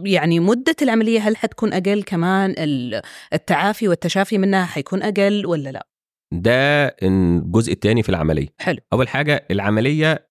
يعني 0.04 0.40
مدة 0.40 0.76
العملية 0.82 1.20
هل 1.20 1.36
حتكون 1.36 1.72
أقل 1.72 2.02
كمان 2.02 2.54
ال- 2.58 3.02
التعافي 3.32 3.88
والتشافي 3.88 4.38
منها 4.38 4.64
حيكون 4.64 5.02
أقل 5.02 5.46
ولا 5.46 5.70
لا؟ 5.70 5.86
ده 6.34 6.86
الجزء 7.02 7.72
الثاني 7.72 8.02
في 8.02 8.08
العملية. 8.08 8.48
حلو. 8.58 8.78
أول 8.92 9.08
حاجة 9.08 9.46
العملية 9.50 10.28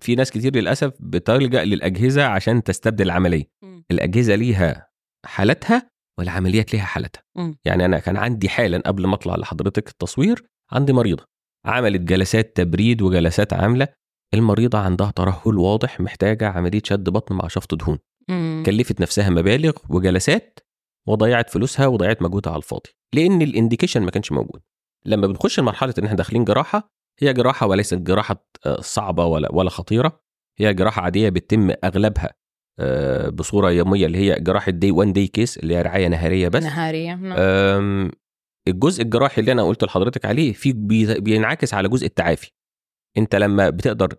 في 0.00 0.14
ناس 0.14 0.30
كتير 0.30 0.56
للأسف 0.56 0.92
بتلجأ 1.00 1.64
للأجهزة 1.64 2.24
عشان 2.24 2.62
تستبدل 2.62 3.04
العملية. 3.04 3.44
الأجهزة 3.90 4.34
ليها 4.34 4.88
حالتها 5.26 5.90
والعمليات 6.18 6.74
ليها 6.74 6.84
حالتها. 6.84 7.22
مم. 7.36 7.56
يعني 7.64 7.84
أنا 7.84 7.98
كان 7.98 8.16
عندي 8.16 8.48
حالا 8.48 8.78
قبل 8.78 9.06
ما 9.06 9.14
أطلع 9.14 9.36
لحضرتك 9.36 9.88
التصوير 9.88 10.44
عندي 10.72 10.92
مريضة. 10.92 11.24
عملت 11.66 12.00
جلسات 12.00 12.56
تبريد 12.56 13.02
وجلسات 13.02 13.52
عاملة. 13.52 13.88
المريضة 14.34 14.78
عندها 14.78 15.10
ترهل 15.10 15.58
واضح 15.58 16.00
محتاجة 16.00 16.48
عملية 16.48 16.80
شد 16.84 17.08
بطن 17.08 17.34
مع 17.34 17.48
شفط 17.48 17.74
دهون. 17.74 17.98
مم. 18.28 18.62
كلفت 18.66 19.00
نفسها 19.00 19.30
مبالغ 19.30 19.72
وجلسات 19.90 20.58
وضيعت 21.08 21.50
فلوسها 21.50 21.86
وضيعت 21.86 22.22
مجهودها 22.22 22.52
على 22.52 22.58
الفاضي 22.58 22.90
لأن 23.14 23.42
ال 23.42 23.48
indication 23.48 24.02
ما 24.02 24.10
كانش 24.10 24.32
موجود 24.32 24.60
لما 25.04 25.26
بنخش 25.26 25.60
لمرحلة 25.60 25.94
إن 25.98 26.04
إحنا 26.04 26.16
داخلين 26.16 26.44
جراحة 26.44 26.92
هي 27.20 27.32
جراحة 27.32 27.66
وليست 27.66 27.94
جراحة 27.94 28.46
آه، 28.66 28.80
صعبة 28.80 29.24
ولا 29.24 29.52
ولا 29.52 29.70
خطيرة 29.70 30.20
هي 30.58 30.74
جراحة 30.74 31.02
عادية 31.02 31.28
بتتم 31.28 31.70
أغلبها 31.84 32.30
آه، 32.80 33.28
بصورة 33.28 33.70
يومية 33.70 34.06
اللي 34.06 34.18
هي 34.18 34.40
جراحة 34.40 34.70
day 34.72 34.90
one 34.90 35.12
day 35.12 35.26
case 35.26 35.58
اللي 35.58 35.76
هي 35.76 35.82
رعاية 35.82 36.08
نهارية 36.08 36.48
بس 36.48 36.62
نهارية 36.62 37.14
نعم. 37.14 38.10
الجزء 38.68 39.02
الجراحي 39.02 39.40
اللي 39.40 39.52
أنا 39.52 39.62
قلت 39.62 39.84
لحضرتك 39.84 40.24
عليه 40.24 40.52
في 40.52 40.72
بي- 40.72 41.20
بينعكس 41.20 41.74
على 41.74 41.88
جزء 41.88 42.06
التعافي 42.06 42.50
أنت 43.18 43.34
لما 43.36 43.70
بتقدر 43.70 44.14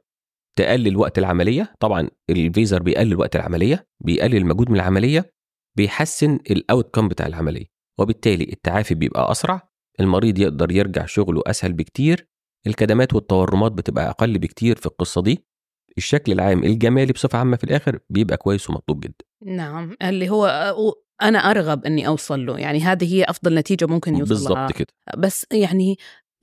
تقلل 0.58 0.98
وقت 0.98 1.18
العملية. 1.18 1.74
طبعا 1.80 2.10
الفيزر 2.30 2.84
بيقلل 2.84 3.16
وقت 3.16 3.36
العملية 3.36 3.88
بيقلل 4.00 4.38
المجهود 4.38 4.70
من 4.70 4.76
العملية 4.76 5.34
بيحسن 5.78 6.40
ال 6.52 6.96
outcome 6.96 7.08
بتاع 7.08 7.28
العملية. 7.28 7.66
وبالتالي 8.00 8.44
التعافي 8.44 8.96
بيبقى 8.96 9.32
أسرع 9.32 9.70
المريض 10.00 10.40
يقدر 10.40 10.72
يرجع 10.72 11.06
شغله 11.06 11.42
أسهل 11.48 11.74
بكتير 11.74 12.28
الكدمات 12.68 13.14
والتورمات 13.14 13.72
بتبقى 13.72 14.10
أقل 14.10 14.40
بكتير 14.40 14.76
في 14.76 14.86
القصة 14.86 15.22
دي. 15.22 15.46
الشكل 15.98 16.32
العام 16.32 16.64
الجمالي 16.64 17.14
بصفة 17.14 17.40
عامة 17.40 17.58
في 17.58 17.64
الآخر 17.64 18.00
بيبقى 18.10 18.38
كويس 18.38 18.70
ومطلوب 18.70 19.00
جدا. 19.00 19.26
نعم 19.46 19.96
اللي 20.02 20.30
هو 20.30 20.46
أنا 21.22 21.40
أرغب 21.40 21.86
إني 21.86 22.08
أوصل 22.08 22.46
له 22.46 22.60
يعني 22.60 22.80
هذه 22.80 23.14
هي 23.14 23.24
أفضل 23.24 23.56
نتيجة 23.56 23.86
ممكن 23.86 24.16
يوصل 24.16 24.34
لها. 24.34 24.66
بالظبط 24.66 24.72
كده. 24.72 24.88
بس 25.18 25.46
يعني 25.52 25.98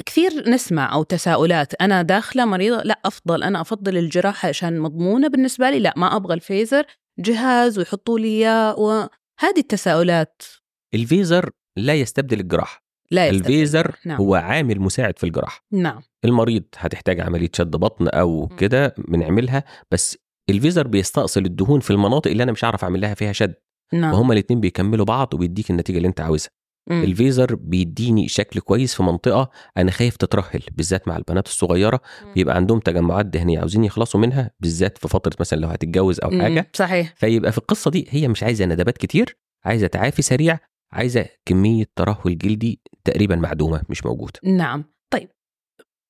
كثير 0.06 0.50
نسمع 0.50 0.94
أو 0.94 1.02
تساؤلات 1.02 1.74
أنا 1.74 2.02
داخلة 2.02 2.44
مريضة 2.44 2.82
لا 2.82 3.00
أفضل 3.04 3.42
أنا 3.42 3.60
أفضل 3.60 3.96
الجراحة 3.96 4.48
عشان 4.48 4.80
مضمونة 4.80 5.28
بالنسبة 5.28 5.70
لي 5.70 5.78
لا 5.78 5.94
ما 5.96 6.16
أبغى 6.16 6.34
الفيزر 6.34 6.84
جهاز 7.18 7.78
ويحطوا 7.78 8.18
لي 8.18 8.28
إياه 8.28 8.78
وهذه 8.78 9.58
التساؤلات 9.58 10.42
الفيزر 10.94 11.50
لا 11.76 11.94
يستبدل 11.94 12.40
الجراحة 12.40 12.84
لا 13.10 13.26
يستبدل. 13.26 13.52
الفيزر 13.52 13.96
نعم. 14.06 14.16
هو 14.18 14.34
عامل 14.34 14.80
مساعد 14.80 15.18
في 15.18 15.24
الجراحة 15.24 15.64
نعم 15.72 16.02
المريض 16.24 16.62
هتحتاج 16.76 17.20
عملية 17.20 17.50
شد 17.56 17.70
بطن 17.70 18.08
أو. 18.08 18.48
كده 18.58 18.94
بنعملها 18.98 19.64
بس 19.90 20.18
الفيزر 20.50 20.86
بيستأصل 20.86 21.44
الدهون 21.44 21.80
في 21.80 21.90
المناطق 21.90 22.30
اللي 22.30 22.42
أنا 22.42 22.52
مش 22.52 22.64
عارف 22.64 22.84
أعمل 22.84 23.00
لها 23.00 23.14
فيها 23.14 23.32
شد 23.32 23.54
نعم 23.92 24.12
وهما 24.14 24.32
الاثنين 24.32 24.60
بيكملوا 24.60 25.04
بعض 25.04 25.34
وبيديك 25.34 25.70
النتيجة 25.70 25.96
اللي 25.96 26.08
أنت 26.08 26.20
عاوزها. 26.20 26.50
الفيزر 26.90 27.54
بيديني 27.54 28.28
شكل 28.28 28.60
كويس 28.60 28.94
في 28.94 29.02
منطقة 29.02 29.50
أنا 29.76 29.90
خايف 29.90 30.16
تترهل 30.16 30.62
بالذات 30.72 31.08
مع 31.08 31.16
البنات 31.16 31.46
الصغيرة 31.46 32.00
بيبقى 32.34 32.56
عندهم 32.56 32.80
تجمعات 32.80 33.26
دهنيه 33.26 33.58
عاوزين 33.58 33.84
يخلصوا 33.84 34.20
منها 34.20 34.50
بالذات 34.60 34.98
في 34.98 35.08
فترة 35.08 35.32
مثلا 35.40 35.60
لو 35.60 35.68
هتتجوز 35.68 36.20
أو. 36.20 36.30
حاجة. 36.30 36.70
صحيح. 36.72 37.14
فيبقى 37.16 37.52
في 37.52 37.58
القصة 37.58 37.90
دي 37.90 38.06
هي 38.10 38.28
مش 38.28 38.42
عايزة 38.42 38.64
ندبات 38.64 38.98
كتير 38.98 39.36
عايزة 39.64 39.86
تعافي 39.86 40.22
سريع 40.22 40.58
عايزة 40.92 41.26
كمية 41.44 41.84
ترهل 41.96 42.38
جلدي 42.38 42.80
تقريبا 43.04 43.36
معدومة 43.36 43.82
مش 43.88 44.06
موجودة. 44.06 44.40
نعم. 44.44 44.93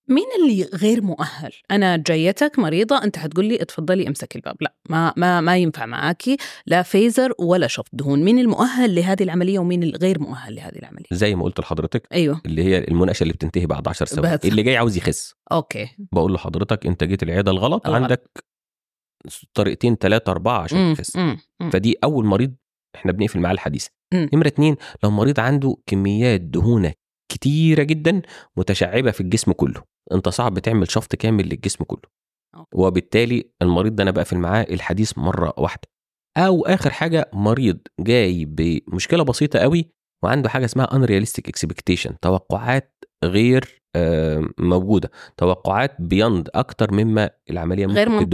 مين 0.09 0.25
اللي 0.41 0.65
غير 0.75 1.03
مؤهل؟ 1.03 1.53
أنا 1.71 1.97
جايتك 1.97 2.59
مريضة 2.59 3.05
أنت 3.05 3.19
حتقول 3.19 3.45
لي 3.45 3.63
اتفضلي 3.63 4.09
امسك 4.09 4.37
الباب، 4.37 4.57
لا 4.61 4.75
ما 4.89 5.13
ما 5.17 5.41
ما 5.41 5.57
ينفع 5.57 5.87
معاكي 5.87 6.37
لا 6.67 6.83
فيزر 6.83 7.33
ولا 7.39 7.67
شفط 7.67 7.89
دهون، 7.93 8.25
مين 8.25 8.39
المؤهل 8.39 8.95
لهذه 8.95 9.23
العملية 9.23 9.59
ومين 9.59 9.83
الغير 9.83 10.21
مؤهل 10.21 10.55
لهذه 10.55 10.79
العملية؟ 10.79 11.07
زي 11.13 11.35
ما 11.35 11.45
قلت 11.45 11.61
لحضرتك 11.61 12.09
أيوه 12.13 12.41
اللي 12.47 12.65
هي 12.65 12.79
المناقشة 12.79 13.23
اللي 13.23 13.35
بتنتهي 13.35 13.67
بعد 13.67 13.89
10 13.89 14.07
ثواني. 14.07 14.39
اللي 14.45 14.63
جاي 14.63 14.77
عاوز 14.77 14.97
يخس 14.97 15.35
okay 15.53 15.89
بقول 16.13 16.33
له 16.33 16.39
حضرتك 16.39 16.87
أنت 16.87 17.05
جيت 17.05 17.23
العيادة 17.23 17.51
الغلط 17.51 17.87
الغلط. 17.87 18.03
عندك 18.03 18.45
طريقتين 19.55 19.97
ثلاثة 19.97 20.33
أربعة 20.33 20.63
عشان 20.63 20.79
مم. 20.79 20.95
تخس. 20.95 21.19
فدي 21.73 21.97
أول 22.05 22.25
مريض 22.25 22.55
إحنا 22.95 23.13
بنقفل 23.13 23.41
معاه 23.41 23.53
الحديث 23.53 23.87
مم. 24.15 24.29
نمرة 24.35 24.47
اتنين 24.49 24.77
لو 25.05 25.11
مريض 25.11 25.41
عنده 25.41 25.77
كميات 25.87 26.41
دهونه 26.41 26.93
كتيرة 27.33 27.83
جدا 27.83 28.23
متشعبة 28.57 29.11
في 29.11 29.21
الجسم 29.21 29.53
كله 29.53 29.94
انت 30.13 30.29
صعب 30.29 30.59
تعمل 30.59 30.91
شفط 30.91 31.15
كامل 31.17 31.45
للجسم 31.45 31.85
كله. 31.85 32.15
وبالتالي 32.75 33.51
المريض 33.63 33.97
ده 33.97 34.03
أنا 34.03 34.11
بقفل 34.11 34.39
معاه 34.39 34.63
الحديث 34.71 35.19
مرة 35.19 35.55
واحدة 35.59 35.89
أو 36.37 36.67
آخر 36.67 36.91
حاجة 36.91 37.31
مريض 37.33 37.79
جاي 38.01 38.45
بمشكلة 38.45 39.25
بسيطة 39.25 39.59
قوي 39.59 39.91
وعنده 40.25 40.49
حاجة 40.49 40.65
اسمها 40.65 40.87
unrealistic 40.87 41.51
expectation 41.51 42.13
توقعات 42.23 43.05
غير 43.25 43.83
آه، 43.97 44.49
موجودة 44.59 45.11
توقعات 45.37 46.01
بيند 46.01 46.49
أكتر 46.55 46.93
مما 46.93 47.31
العملية 47.51 47.87
غير 47.87 48.09
ممكن 48.09 48.29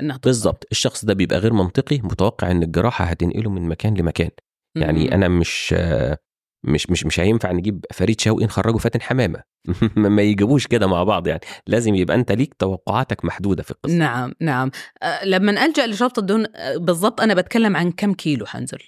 إنها 0.00 0.16
تحصل. 0.16 0.28
بالظبط 0.30 0.66
الشخص 0.72 1.04
ده 1.04 1.14
بيبقى 1.14 1.38
غير 1.38 1.52
منطقي 1.52 1.98
متوقع 1.98 2.50
إن 2.50 2.62
الجراحة 2.62 3.04
هتنقله 3.04 3.50
من 3.50 3.68
مكان 3.68 3.94
لمكان 3.94 4.30
يعني. 4.76 5.14
أنا 5.14 5.28
مش 5.28 5.74
آه، 5.78 6.18
مش 6.64 6.90
مش 6.90 7.06
مش 7.06 7.20
هينفع 7.20 7.52
نجيب 7.52 7.84
فريد 7.92 8.20
شوقي 8.20 8.44
نخرجه 8.44 8.76
فاتن 8.76 9.00
حمامة. 9.02 9.42
ما 9.96 10.22
يجيبوش 10.22 10.66
كده 10.66 10.86
مع 10.86 11.04
بعض 11.04 11.26
يعني. 11.26 11.40
لازم 11.66 11.94
يبقى 11.94 12.16
انت 12.16 12.32
ليك 12.32 12.54
توقعاتك 12.54 13.24
محدودة 13.24 13.62
في 13.62 13.70
القصة. 13.70 13.94
نعم 13.94 14.32
نعم. 14.40 14.70
أه 15.02 15.24
لما 15.24 15.64
ألجأ 15.66 15.86
لشفط 15.86 16.18
الدهون 16.18 16.46
أه، 16.56 16.76
بالضبط 16.76 17.20
أنا 17.20 17.34
بتكلم 17.34 17.76
عن 17.76 17.92
كم 17.92 18.12
كيلو 18.14 18.46
حنزل 18.46 18.78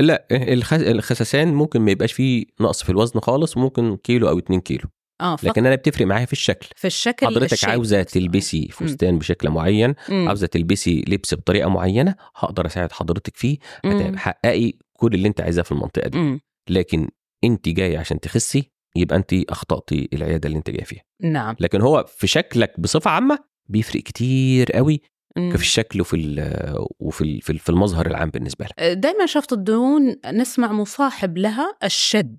لا 0.00 0.26
الخ- 0.32 0.72
الخسسان 0.72 1.54
ممكن 1.54 1.80
ما 1.80 1.90
يبقاش 1.90 2.12
فيه 2.12 2.44
نقص 2.60 2.82
في 2.82 2.90
الوزن 2.90 3.20
خالص 3.20 3.56
ممكن 3.56 3.96
كيلو 3.96 4.28
أو 4.28 4.38
2 4.38 4.60
كيلو. 4.60 4.84
آه 5.20 5.36
فقط. 5.36 5.44
لكن 5.48 5.66
أنا 5.66 5.74
بتفرق 5.74 6.06
معايا 6.06 6.26
في 6.26 6.32
الشكل. 6.32 6.68
في 6.76 6.86
الشكل 6.86 7.26
حضرتك 7.26 7.52
الشيب 7.52 7.70
عاوزة. 7.70 8.02
تلبسي 8.02 8.68
فستان 8.72 9.18
بشكل 9.18 9.50
معين. 9.50 9.94
عاوزة 10.10 10.46
تلبسي 10.46 11.04
لبس 11.08 11.34
بطريقة 11.34 11.68
معينة 11.68 12.14
هقدر 12.36 12.66
أساعد 12.66 12.92
حضرتك 12.92 13.36
فيه 13.36 13.58
مم. 13.84 13.92
هتحققي 13.92 14.72
كل 14.92 15.14
اللي 15.14 15.28
أنت 15.28 15.40
عايزاه 15.40 15.62
في 15.62 15.72
المنطقة 15.72 16.08
دي. 16.08 16.18
مم. 16.18 16.40
لكن 16.70 17.08
انت 17.44 17.68
جاية 17.68 17.98
عشان 17.98 18.20
تخسي 18.20 18.70
يبقى 18.96 19.16
انت 19.16 19.34
أخطأتي 19.34 20.08
العيادة 20.12 20.46
اللي 20.46 20.58
انت 20.58 20.70
جاية 20.70 20.84
فيها 20.84 21.02
نعم 21.22 21.56
لكن 21.60 21.80
هو 21.80 22.04
في 22.08 22.26
شكلك 22.26 22.80
بصفة 22.80 23.10
عامة 23.10 23.38
بيفرق 23.66 24.02
كتير 24.02 24.72
قوي. 24.72 25.00
في 25.36 25.54
الشكل 25.54 26.00
وفي 26.00 26.16
وفي 27.00 27.40
في 27.40 27.50
ال- 27.52 27.58
في 27.58 27.68
المظهر 27.68 28.06
العام 28.06 28.30
بالنسبة 28.30 28.64
لك 28.64 28.82
دائما 28.82 29.26
شفط 29.26 29.52
الدهون 29.52 30.16
نسمع 30.26 30.72
مصاحب 30.72 31.38
لها 31.38 31.76
الشد 31.84 32.38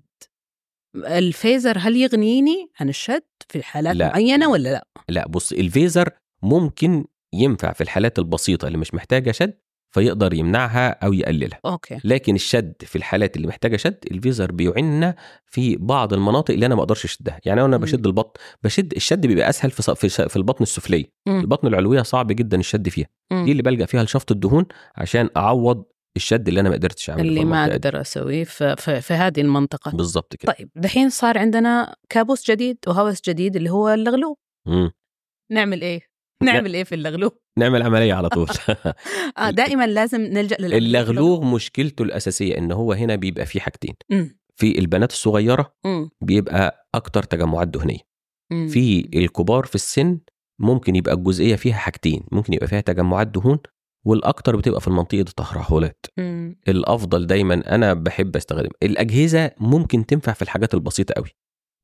الفيزر 0.96 1.78
هل 1.78 1.96
يغنيني 1.96 2.70
عن 2.80 2.88
الشد 2.88 3.22
في 3.48 3.62
حالات 3.62 3.96
لا. 3.96 4.08
معينة 4.08 4.48
ولا 4.50 4.68
لا؟ 4.68 4.86
لا 5.08 5.28
بص 5.28 5.52
الفيزر 5.52 6.10
ممكن 6.42 7.04
ينفع 7.34 7.72
في 7.72 7.80
الحالات 7.80 8.18
البسيطة 8.18 8.66
اللي 8.66 8.78
مش 8.78 8.94
محتاجة 8.94 9.30
شد 9.32 9.58
فيقدر 9.90 10.34
يمنعها 10.34 10.88
أو 10.90 11.12
يقللها 11.12 11.60
okay 11.66 12.00
لكن 12.04 12.34
الشد 12.34 12.74
في 12.80 12.96
الحالات 12.96 13.36
اللي 13.36 13.48
محتاجة 13.48 13.76
شد 13.76 13.98
الفيزر 14.10 14.52
بيعنا 14.52 15.14
في 15.46 15.76
بعض 15.76 16.12
المناطق 16.12 16.54
اللي 16.54 16.66
أنا 16.66 16.74
ما 16.74 16.80
أقدرش 16.80 17.04
أشدها 17.04 17.40
يعني 17.44 17.64
أنا. 17.64 17.76
بشد 17.76 18.06
البطن 18.06 18.40
بشد 18.62 18.92
الشد 18.92 19.26
بيبقى 19.26 19.48
أسهل 19.48 19.70
في 19.70 20.08
في 20.08 20.36
البطن 20.36 20.62
السفلية. 20.62 21.12
البطن 21.28 21.66
العلوية 21.66 22.02
صعب 22.02 22.26
جدا 22.26 22.58
الشد 22.60 22.88
فيها 22.88 23.06
مم. 23.32 23.44
دي 23.44 23.52
اللي 23.52 23.62
بلجأ 23.62 23.86
فيها 23.86 24.02
لشفط 24.02 24.32
الدهون 24.32 24.66
عشان 24.96 25.28
أعوض 25.36 25.84
الشد 26.16 26.48
اللي 26.48 26.60
أنا 26.60 26.68
ما 26.68 26.74
قدرتش 26.74 27.10
أعمله 27.10 27.28
اللي 27.28 27.44
ما. 27.44 27.64
أقدر 27.66 28.00
أسويه 28.00 28.44
في, 28.44 28.76
في, 28.76 29.00
في 29.00 29.14
هذه 29.14 29.40
المنطقة 29.40 29.90
بالظبط 29.90 30.36
كده 30.36 30.52
طيب 30.52 30.70
دحين 30.76 31.10
صار 31.10 31.38
عندنا 31.38 31.96
كابوس 32.08 32.50
جديد 32.50 32.78
وهوس 32.86 33.20
جديد 33.28 33.56
اللي 33.56 33.70
هو 33.70 33.88
اللغلوب 33.88 34.36
مم. 34.66 34.90
نعمل 35.50 35.82
إيه؟ 35.82 36.09
نعمل 36.42 36.74
إيه 36.74 36.84
في 36.84 36.94
اللغلوب؟ 36.94 37.32
نعمل 37.58 37.82
عملية 37.82 38.14
على 38.14 38.28
طول 38.28 38.48
آه 39.38 39.50
دائما 39.50 39.86
لازم 39.86 40.20
نلجأ 40.20 40.56
للعملية 40.58 40.78
اللغلوغ 40.78 41.44
مشكلته 41.44 42.02
الأساسية 42.02 42.58
إن 42.58 42.72
هو 42.72 42.92
هنا 42.92 43.16
بيبقى 43.16 43.46
فيه 43.46 43.60
حاجتين. 43.60 43.94
في 44.56 44.78
البنات 44.78 45.12
الصغيرة. 45.12 45.74
بيبقى 46.20 46.88
أكتر 46.94 47.22
تجمعات 47.22 47.68
دهنية. 47.68 48.10
في 48.50 49.08
الكبار 49.14 49.64
في 49.64 49.74
السن 49.74 50.18
ممكن 50.60 50.96
يبقى 50.96 51.14
الجزئية 51.14 51.56
فيها 51.56 51.74
حاجتين 51.74 52.22
ممكن 52.32 52.52
يبقى 52.52 52.66
فيها 52.66 52.80
تجمعات 52.80 53.26
دهون 53.26 53.58
والأكتر 54.06 54.56
بتبقى 54.56 54.80
في 54.80 54.90
منطقه 54.90 55.20
الترهلات 55.20 56.06
مم. 56.18 56.56
الأفضل 56.68 57.26
دايما 57.26 57.74
أنا 57.74 57.94
بحب 57.94 58.36
استخدم 58.36 58.70
الأجهزة 58.82 59.50
ممكن 59.60 60.06
تنفع 60.06 60.32
في 60.32 60.42
الحاجات 60.42 60.74
البسيطة 60.74 61.14
قوي 61.14 61.28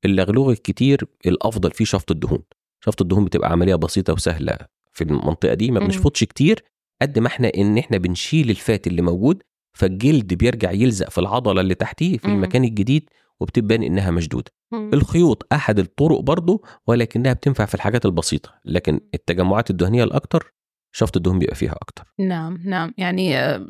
اللغلوغ 0.05 0.51
الكتير 0.51 1.07
الأفضل 1.27 1.71
فيه 1.71 1.85
شفط 1.85 2.11
الدهون 2.11 2.43
شفط 2.87 3.02
الدهون 3.02 3.25
بتبقى 3.25 3.52
عملية 3.52 3.75
بسيطة 3.75 4.12
وسهلة 4.12 4.57
في 4.93 5.05
المنطقة 5.05 5.55
دي 5.55 5.71
ما. 5.71 5.81
بنشفطش 5.81 6.25
كتير 6.25 6.64
قد 7.02 7.19
ما 7.19 7.26
إحنا 7.26 7.52
إن 7.57 7.78
إحنا 7.78 7.97
بنشيل 7.99 8.50
الفات 8.50 8.87
اللي 8.87 9.02
موجود 9.02 9.43
فالجلد 9.73 10.35
بيرجع 10.35 10.71
يلزق 10.73 11.11
في 11.11 11.19
العضلة 11.19 11.61
اللي 11.61 11.75
تحتيه 11.75 12.19
في. 12.19 12.25
المكان 12.35 12.64
الجديد 12.64 13.11
وبتبان 13.40 13.83
إنها 13.83 14.11
مشدودة. 14.11 14.50
الخيوط 14.95 15.47
أحد 15.52 15.78
الطرق 15.78 16.21
برضه 16.21 16.62
ولكنها 16.87 17.33
بتنفع 17.33 17.64
في 17.64 17.75
الحاجات 17.75 18.07
البسيطة 18.07 18.55
لكن 18.64 19.00
التجمعات 19.14 19.71
الدهنية 19.71 20.05
الأكتر 20.05 20.52
شفط 20.97 21.17
الدهون 21.17 21.38
بيبقى 21.38 21.55
فيها 21.55 21.73
أكتر. 21.83 22.05
نعم 22.19 22.59
نعم. 22.65 22.95
يعني 22.99 23.38
آه، 23.38 23.67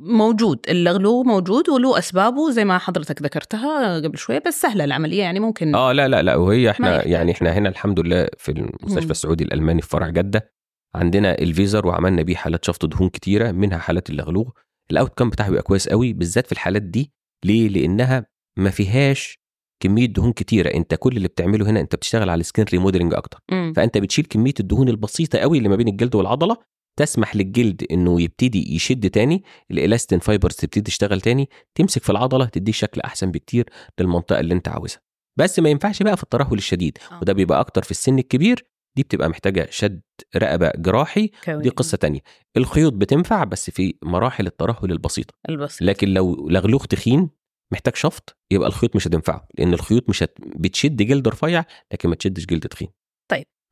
موجود. 0.00 0.60
اللغلوغ 0.68 1.24
موجود 1.24 1.68
وله 1.68 1.98
أسبابه 1.98 2.50
زي 2.50 2.64
ما 2.64 2.78
حضرتك 2.78 3.22
ذكرتها 3.22 4.00
قبل 4.00 4.18
شوية 4.18 4.42
بس 4.46 4.60
سهلة 4.60 4.84
العملية 4.84 5.22
يعني 5.22 5.40
ممكن 5.40 5.74
آه 5.74 5.92
لا 5.92 6.08
لا 6.08 6.22
لا. 6.22 6.36
وهي 6.36 6.70
إحنا. 6.70 7.08
يعني 7.08 7.32
إحنا 7.32 7.52
هنا 7.52 7.68
الحمد 7.68 8.00
لله 8.00 8.28
في 8.38 8.52
مم. 8.52 8.68
المستشفى 8.82 9.10
السعودي 9.10 9.44
الألماني 9.44 9.82
في 9.82 9.88
فرع 9.88 10.08
جدة 10.08 10.52
عندنا 10.94 11.38
الفيزر 11.38 11.86
وعملنا 11.86 12.22
بيه 12.22 12.36
حالات 12.36 12.64
شفط 12.64 12.86
دهون 12.86 13.08
كتيرة 13.08 13.50
منها 13.50 13.78
حالات 13.78 14.10
اللغلوغ 14.10 14.48
ال 14.90 15.18
outcome 15.18 15.30
بتاعها 15.30 15.48
بيبقى 15.48 15.62
كويس 15.62 15.88
قوي 15.88 16.12
بالذات 16.12 16.46
في 16.46 16.52
الحالات 16.52 16.82
دي. 16.82 17.12
ليه؟ 17.44 17.68
لأنها 17.68 18.26
ما 18.58 18.70
فيهاش 18.70 19.38
كمية 19.80 20.06
دهون 20.06 20.32
كتيرة. 20.32 20.68
انت 20.68 20.94
كل 20.94 21.16
اللي 21.16 21.28
بتعمله 21.28 21.70
هنا 21.70 21.80
انت 21.80 21.94
بتشتغل 21.94 22.30
على 22.30 22.40
ال 22.40 22.45
skin 22.45 22.64
remodeling 22.72 23.14
أكتر. 23.14 23.38
مم. 23.52 23.72
فأنت 23.76 23.98
بتشيل 23.98 24.24
كمية 24.24 24.54
الدهون 24.60 24.88
البسيطة 24.88 25.38
قوي 25.38 25.58
اللي 25.58 25.68
ما 25.68 25.76
بين 25.76 25.88
الجلد 25.88 26.14
والعضلة 26.14 26.56
تسمح 26.98 27.36
للجلد 27.36 27.86
إنه 27.90 28.20
يبتدي 28.20 28.74
يشد 28.74 29.10
تاني 29.10 29.42
ال 29.70 29.76
elastin 29.76 30.18
fibers 30.18 30.54
تبتدي 30.54 30.80
تشتغل 30.82 31.20
تاني 31.20 31.48
تمسك 31.74 32.02
في 32.02 32.10
العضلة 32.10 32.44
تديه 32.44 32.72
شكل 32.72 33.00
أحسن 33.00 33.30
بكتير 33.30 33.64
للمنطقة 34.00 34.40
اللي 34.40 34.54
انت 34.54 34.68
عاوزها. 34.68 35.00
بس 35.38 35.58
ما 35.58 35.68
ينفعش 35.68 36.02
بقى 36.02 36.16
في 36.16 36.22
الترهل 36.22 36.58
الشديد. 36.58 36.98
آه. 37.12 37.18
وده 37.22 37.32
بيبقى 37.32 37.60
أكتر 37.60 37.82
في 37.82 37.90
السن 37.90 38.18
الكبير 38.18 38.64
دي 38.96 39.02
بتبقى 39.02 39.28
محتاجة 39.28 39.68
شد 39.70 40.00
رقبة 40.36 40.72
جراحي 40.76 41.30
كوي. 41.44 41.62
دي 41.62 41.68
قصة 41.68 41.96
تانية. 41.96 42.20
الخيوط 42.56 42.92
بتنفع 42.92 43.44
بس 43.44 43.70
في 43.70 43.94
مراحل 44.02 44.46
الترهل 44.46 44.92
البسيطة. 44.92 45.34
البسيط. 45.48 45.82
لكن 45.82 46.08
لو 46.08 46.48
لغلوغ 46.50 46.84
تخين 46.84 47.30
محتاج 47.72 47.96
شفط 47.96 48.36
يبقى 48.50 48.68
الخيوط 48.68 48.96
مش 48.96 49.06
هتنفعه 49.06 49.48
لأن 49.58 49.74
الخيوط 49.74 50.08
مش 50.08 50.22
هت... 50.22 50.38
بتشد 50.40 50.96
جلد 50.96 51.28
رفيع 51.28 51.64
لكن 51.92 52.08
ما 52.08 52.14
تشدش 52.14 52.46
جلد 52.46 52.66
تخين. 52.66 52.88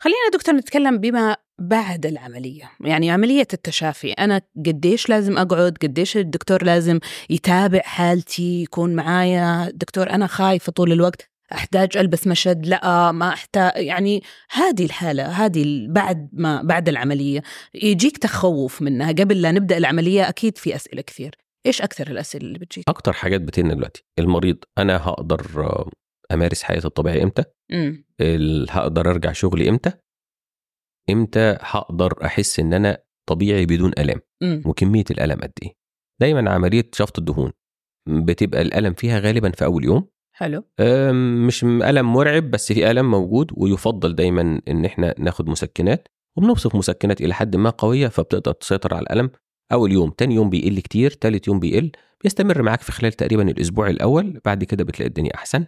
خلينا 0.05 0.31
دكتور 0.33 0.55
نتكلم 0.55 0.99
بما 0.99 1.37
بعد 1.59 2.07
العملية 2.07 2.71
يعني 2.81 3.11
عملية 3.11 3.47
التشافي. 3.53 4.13
أنا 4.13 4.41
قديش 4.67 5.09
لازم 5.09 5.39
أقعد؟ 5.39 5.79
قديش 5.83 6.17
الدكتور 6.17 6.65
لازم 6.65 7.01
يتابع 7.31 7.81
حالتي 7.81 8.63
يكون 8.63 8.95
معايا؟ 8.95 9.71
دكتور 9.75 10.11
أنا 10.11 10.27
خايفة 10.27 10.73
طول 10.73 10.93
الوقت 10.93 11.31
أحتاج 11.53 11.97
ألبس 11.97 12.27
مشد؟ 12.27 12.67
لا 12.67 13.13
ما 13.13 13.29
أحتاج 13.29 13.73
يعني 13.77 14.23
هذه 14.51 14.85
الحالة 14.85 15.27
هذه 15.27 15.87
بعد 15.89 16.29
ما 16.33 16.63
بعد 16.63 16.89
العملية 16.89 17.43
يجيك 17.75 18.19
تخوف 18.19 18.83
منها. 18.83 19.13
قبل 19.13 19.43
لا 19.43 19.53
نبدأ 19.53 19.77
العملية 19.77 20.29
أكيد 20.29 20.59
في 20.59 20.77
أسئلة 20.77 21.03
كثير. 21.03 21.44
إيش 21.67 21.83
أكثر 21.83 22.07
الأسئلة 22.11 22.47
اللي 22.47 22.59
بتجيك؟ 22.59 22.85
أكتر 22.89 23.13
حاجات 23.13 23.41
بتهمنا 23.41 23.75
دلوقتي. 23.75 24.05
المريض 24.19 24.57
أنا 24.79 24.97
هقدر 25.09 25.43
أمارس 26.33 26.63
حياتي 26.63 26.87
الطبيعية 26.87 27.23
إمتى؟ 27.23 27.45
امم 27.73 28.05
ال- 28.21 28.67
هقدر 28.71 29.11
أرجع 29.11 29.33
شغلي 29.33 29.69
إمتى؟ 29.69 29.93
إمتى 31.11 31.57
هقدر 31.61 32.25
أحس 32.25 32.61
إن 32.61 32.75
أنا 32.75 32.99
طبيعي 33.29 33.67
بدون 33.67 33.93
آلام؟ 33.99 34.21
امم 34.43 34.63
وكمية 34.67 35.05
الالم 35.11 35.41
قد 35.41 35.53
إيه؟ 35.63 35.73
دايما 36.21 36.51
عملية 36.51 36.91
شفط 36.95 37.19
الدهون 37.19 37.53
بتبقى 38.09 38.63
الالم 38.63 38.95
فيها 38.95 39.19
غالبا 39.19 39.51
في 39.51 39.65
أول 39.65 39.85
يوم. 39.85 40.09
حلو. 40.37 40.65
مش 41.47 41.65
الم 41.65 42.13
مرعب 42.13 42.51
بس 42.51 42.73
في 42.73 42.91
الم 42.91 43.11
موجود 43.11 43.51
ويفضل 43.57 44.15
دايما 44.15 44.61
إن 44.69 44.85
إحنا 44.85 45.15
ناخد 45.19 45.49
مسكنات 45.49 46.09
وبنوصف 46.39 46.75
مسكنات 46.77 47.21
إلى 47.21 47.35
حد 47.35 47.57
ما 47.57 47.71
قوية 47.71 48.09
فبتقدر 48.09 48.53
تسيطر 48.53 48.95
على 48.95 49.03
الالم 49.03 49.31
أول 49.73 49.93
يوم 49.93 50.11
تاني 50.11 50.35
يوم 50.35 50.51
بيقل 50.51 50.81
كتير 50.81 51.11
تالت 51.11 51.49
يوم 51.49 51.61
بيقل 51.61 51.93
بيستمر 52.23 52.63
معاك 52.63 52.81
في 52.81 52.93
خلال 52.93 53.13
تقريبا 53.13 53.51
الأسبوع 53.51 53.89
الأول 53.91 54.41
بعد 54.45 54.65
كده 54.65 54.85
بتلاقي 54.85 55.09
الدنيا 55.09 55.35
أحسن 55.35 55.67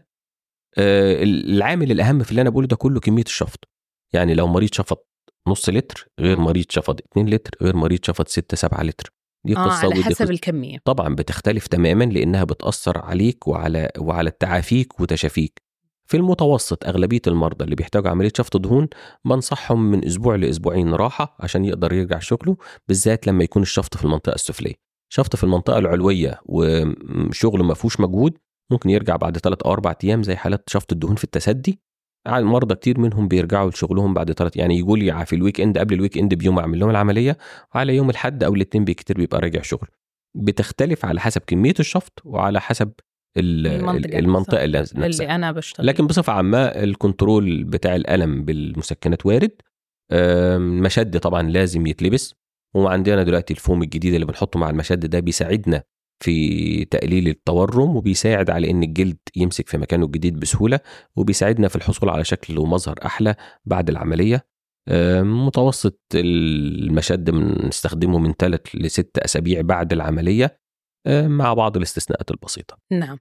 آه، 0.78 1.22
العامل 1.22 1.90
الأهم 1.92 2.22
في 2.22 2.30
اللي 2.30 2.40
أنا 2.42 2.50
بقوله 2.50 2.66
ده 2.66 2.76
كله 2.76 3.00
كمية 3.00 3.22
الشفط 3.22 3.68
يعني 4.14 4.34
لو 4.34 4.46
مريض 4.46 4.74
شفط 4.74 5.08
نص 5.48 5.68
لتر 5.68 6.08
غير. 6.20 6.40
مريض 6.40 6.64
شفط 6.68 7.00
2 7.12 7.28
لتر 7.28 7.50
غير 7.62 7.76
مريض 7.76 8.04
شفط 8.04 8.28
6 8.28 8.56
7 8.56 8.82
لتر 8.82 9.12
دي 9.46 9.56
آه 9.56 9.64
قصة 9.64 9.84
على 9.92 10.02
حسب 10.04 10.10
قصة. 10.24 10.24
الكمية 10.24 10.78
طبعا 10.84 11.14
بتختلف 11.14 11.66
تماما 11.66 12.04
لأنها 12.04 12.44
بتأثر 12.44 12.98
عليك 12.98 13.48
وعلى 13.48 13.90
وعلى 13.98 14.30
تعافيك 14.30 15.00
وتشافيك 15.00 15.62
في 16.06 16.16
المتوسط 16.16 16.84
أغلبية 16.84 17.20
المرضى 17.26 17.64
اللي 17.64 17.76
بيحتاجوا 17.76 18.10
عملية 18.10 18.32
شفط 18.36 18.56
دهون 18.56 18.88
بنصحهم 19.24 19.90
من 19.90 20.04
أسبوع 20.04 20.34
لأسبوعين 20.34 20.94
راحة 20.94 21.36
عشان 21.40 21.64
يقدر 21.64 21.92
يرجع 21.92 22.18
شغله 22.18 22.56
بالذات 22.88 23.26
لما 23.26 23.44
يكون 23.44 23.62
الشفط 23.62 23.96
في 23.96 24.04
المنطقة 24.04 24.34
السفلية. 24.34 24.74
شفط 25.12 25.36
في 25.36 25.44
المنطقة 25.44 25.78
العلوية 25.78 26.40
وشغله 26.44 27.64
ما 27.64 27.74
فيهوش 27.74 28.00
مجهود 28.00 28.38
ممكن 28.70 28.90
يرجع 28.90 29.16
بعد 29.16 29.38
ثلاث 29.38 29.62
أو 29.62 29.72
أربع 29.72 29.94
أيام 30.04 30.22
زي 30.22 30.36
حالات 30.36 30.62
شفط 30.68 30.92
الدهون 30.92 31.14
في 31.16 31.24
التثدي. 31.24 31.80
على 32.26 32.44
مرضى 32.44 32.74
كتير 32.74 33.00
منهم 33.00 33.28
بيرجعوا 33.28 33.70
لشغلهم 33.70 34.14
بعد 34.14 34.32
ثلاث 34.32 34.56
يعني 34.56 34.78
يقول 34.78 34.98
لي 34.98 35.26
في 35.26 35.36
ال 35.36 35.60
weekend 35.60 35.78
قبل 35.78 35.94
ال 35.94 36.18
weekend 36.18 36.34
بيوم 36.34 36.58
أعمل 36.58 36.78
لهم 36.78 36.90
العملية 36.90 37.38
وعلى 37.74 37.96
يوم 37.96 38.10
الأحد 38.10 38.44
أو 38.44 38.54
الاثنين 38.54 38.84
بكتير 38.84 39.16
بيبقى 39.16 39.40
راجع 39.40 39.62
شغل. 39.62 39.88
بتختلف 40.36 41.04
على 41.04 41.20
حسب 41.20 41.40
كمية 41.46 41.74
الشفط 41.80 42.22
وعلى 42.24 42.60
حسب 42.60 42.92
ال- 43.36 43.66
المنطقة 43.66 44.18
المنطقة 44.18 44.64
اللي 44.64 44.78
نفسها. 44.80 45.06
اللي 45.06 45.34
أنا 45.34 45.52
بشتغل 45.52 45.86
لكن 45.86 46.06
بصفة 46.06 46.32
عامة 46.32 46.58
ال 46.58 46.72
control 46.72 47.64
بتاع 47.64 47.96
الألم 47.96 48.44
بالمسكنات 48.44 49.26
وارد. 49.26 49.50
آم، 50.12 50.80
مشد 50.80 51.18
طبعا 51.18 51.42
لازم 51.42 51.86
يتلبس. 51.86 52.34
وعندنا 52.74 53.22
دلوقتي 53.22 53.54
الفوم 53.54 53.82
الجديد 53.82 54.14
اللي 54.14 54.26
بنحطه 54.26 54.58
مع 54.60 54.70
المشد 54.70 55.06
ده 55.06 55.20
بيساعدنا 55.20 55.82
في 56.24 56.84
تقليل 56.84 57.28
التورم 57.28 57.96
وبيساعد 57.96 58.50
على 58.50 58.70
إن 58.70 58.82
الجلد 58.82 59.16
يمسك 59.36 59.68
في 59.68 59.78
مكانه 59.78 60.06
الجديد 60.06 60.40
بسهولة 60.40 60.80
وبيساعدنا 61.16 61.68
في 61.68 61.76
الحصول 61.76 62.08
على 62.10 62.24
شكل 62.24 62.58
ومظهر 62.58 62.98
أحلى 63.06 63.34
بعد 63.64 63.88
العملية. 63.88 64.46
متوسط 65.22 66.00
المشد 66.14 67.30
بنستخدمه 67.30 68.18
من 68.18 68.32
ثلاث 68.38 68.60
لست 68.74 69.18
أسابيع 69.18 69.60
بعد 69.60 69.92
العملية. 69.92 70.58
مع 71.08 71.54
بعض 71.54 71.76
الاستثناءات 71.76 72.30
البسيطة. 72.30 72.78
نعم. 72.92 73.18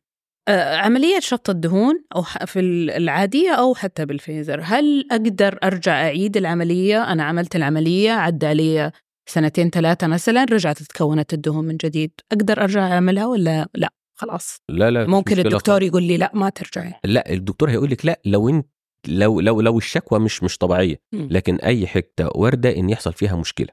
آه، 0.48 0.76
عملية 0.76 1.20
شفط 1.20 1.50
الدهون 1.50 2.04
أو 2.16 2.22
في 2.22 2.60
العادية 2.98 3.52
أو 3.52 3.76
حتى 3.76 4.06
بالفيزر. 4.06 4.62
هل 4.64 5.08
أقدر 5.12 5.60
أرجع 5.64 5.94
أعيد 5.94 6.38
العملية؟ 6.38 7.12
أنا 7.12 7.24
عملت 7.24 7.56
العملية 7.56 8.12
عدى 8.12 8.46
علي 8.48 8.92
سنتين 9.30 9.70
ثلاثة 9.70 10.08
مثلا 10.08 10.44
رجعت 10.44 10.84
تكونت 10.84 11.34
الدهون 11.34 11.66
من 11.66 11.78
جديد. 11.78 12.12
أقدر 12.32 12.62
أرجع 12.62 12.94
أعملها 12.94 13.26
ولا 13.26 13.68
لا؟ 13.76 13.90
خلاص. 14.18 14.58
لا 14.70 14.92
لا 14.92 15.08
ممكن 15.08 15.40
الدكتور 15.40 15.84
يقول 15.84 16.04
لي 16.04 16.18
لا 16.18 16.32
ما 16.34 16.50
ترجعي. 16.50 16.94
لا 17.04 17.34
الدكتور 17.34 17.70
هيقول 17.70 17.90
لك 17.90 18.06
لا 18.06 18.22
لو 18.26 18.50
انت 18.50 18.68
لو 19.08 19.40
لو 19.40 19.62
لو 19.62 19.78
الشكوى 19.78 20.20
مش 20.20 20.44
مش 20.44 20.58
طبيعية. 20.58 21.02
لكن 21.14 21.56
أي 21.56 21.88
حتة 21.88 22.30
واردة 22.36 22.76
إن 22.78 22.90
يحصل 22.90 23.14
فيها 23.14 23.36
مشكلة. 23.36 23.70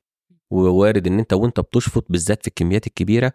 ووارد 0.51 1.07
إن 1.07 1.19
أنت 1.19 1.33
وأنت 1.33 1.61
بتشفط 1.61 2.07
بالذات 2.09 2.43
في 2.43 2.49
الكميات 2.49 2.87
الكبيرة 2.87 3.33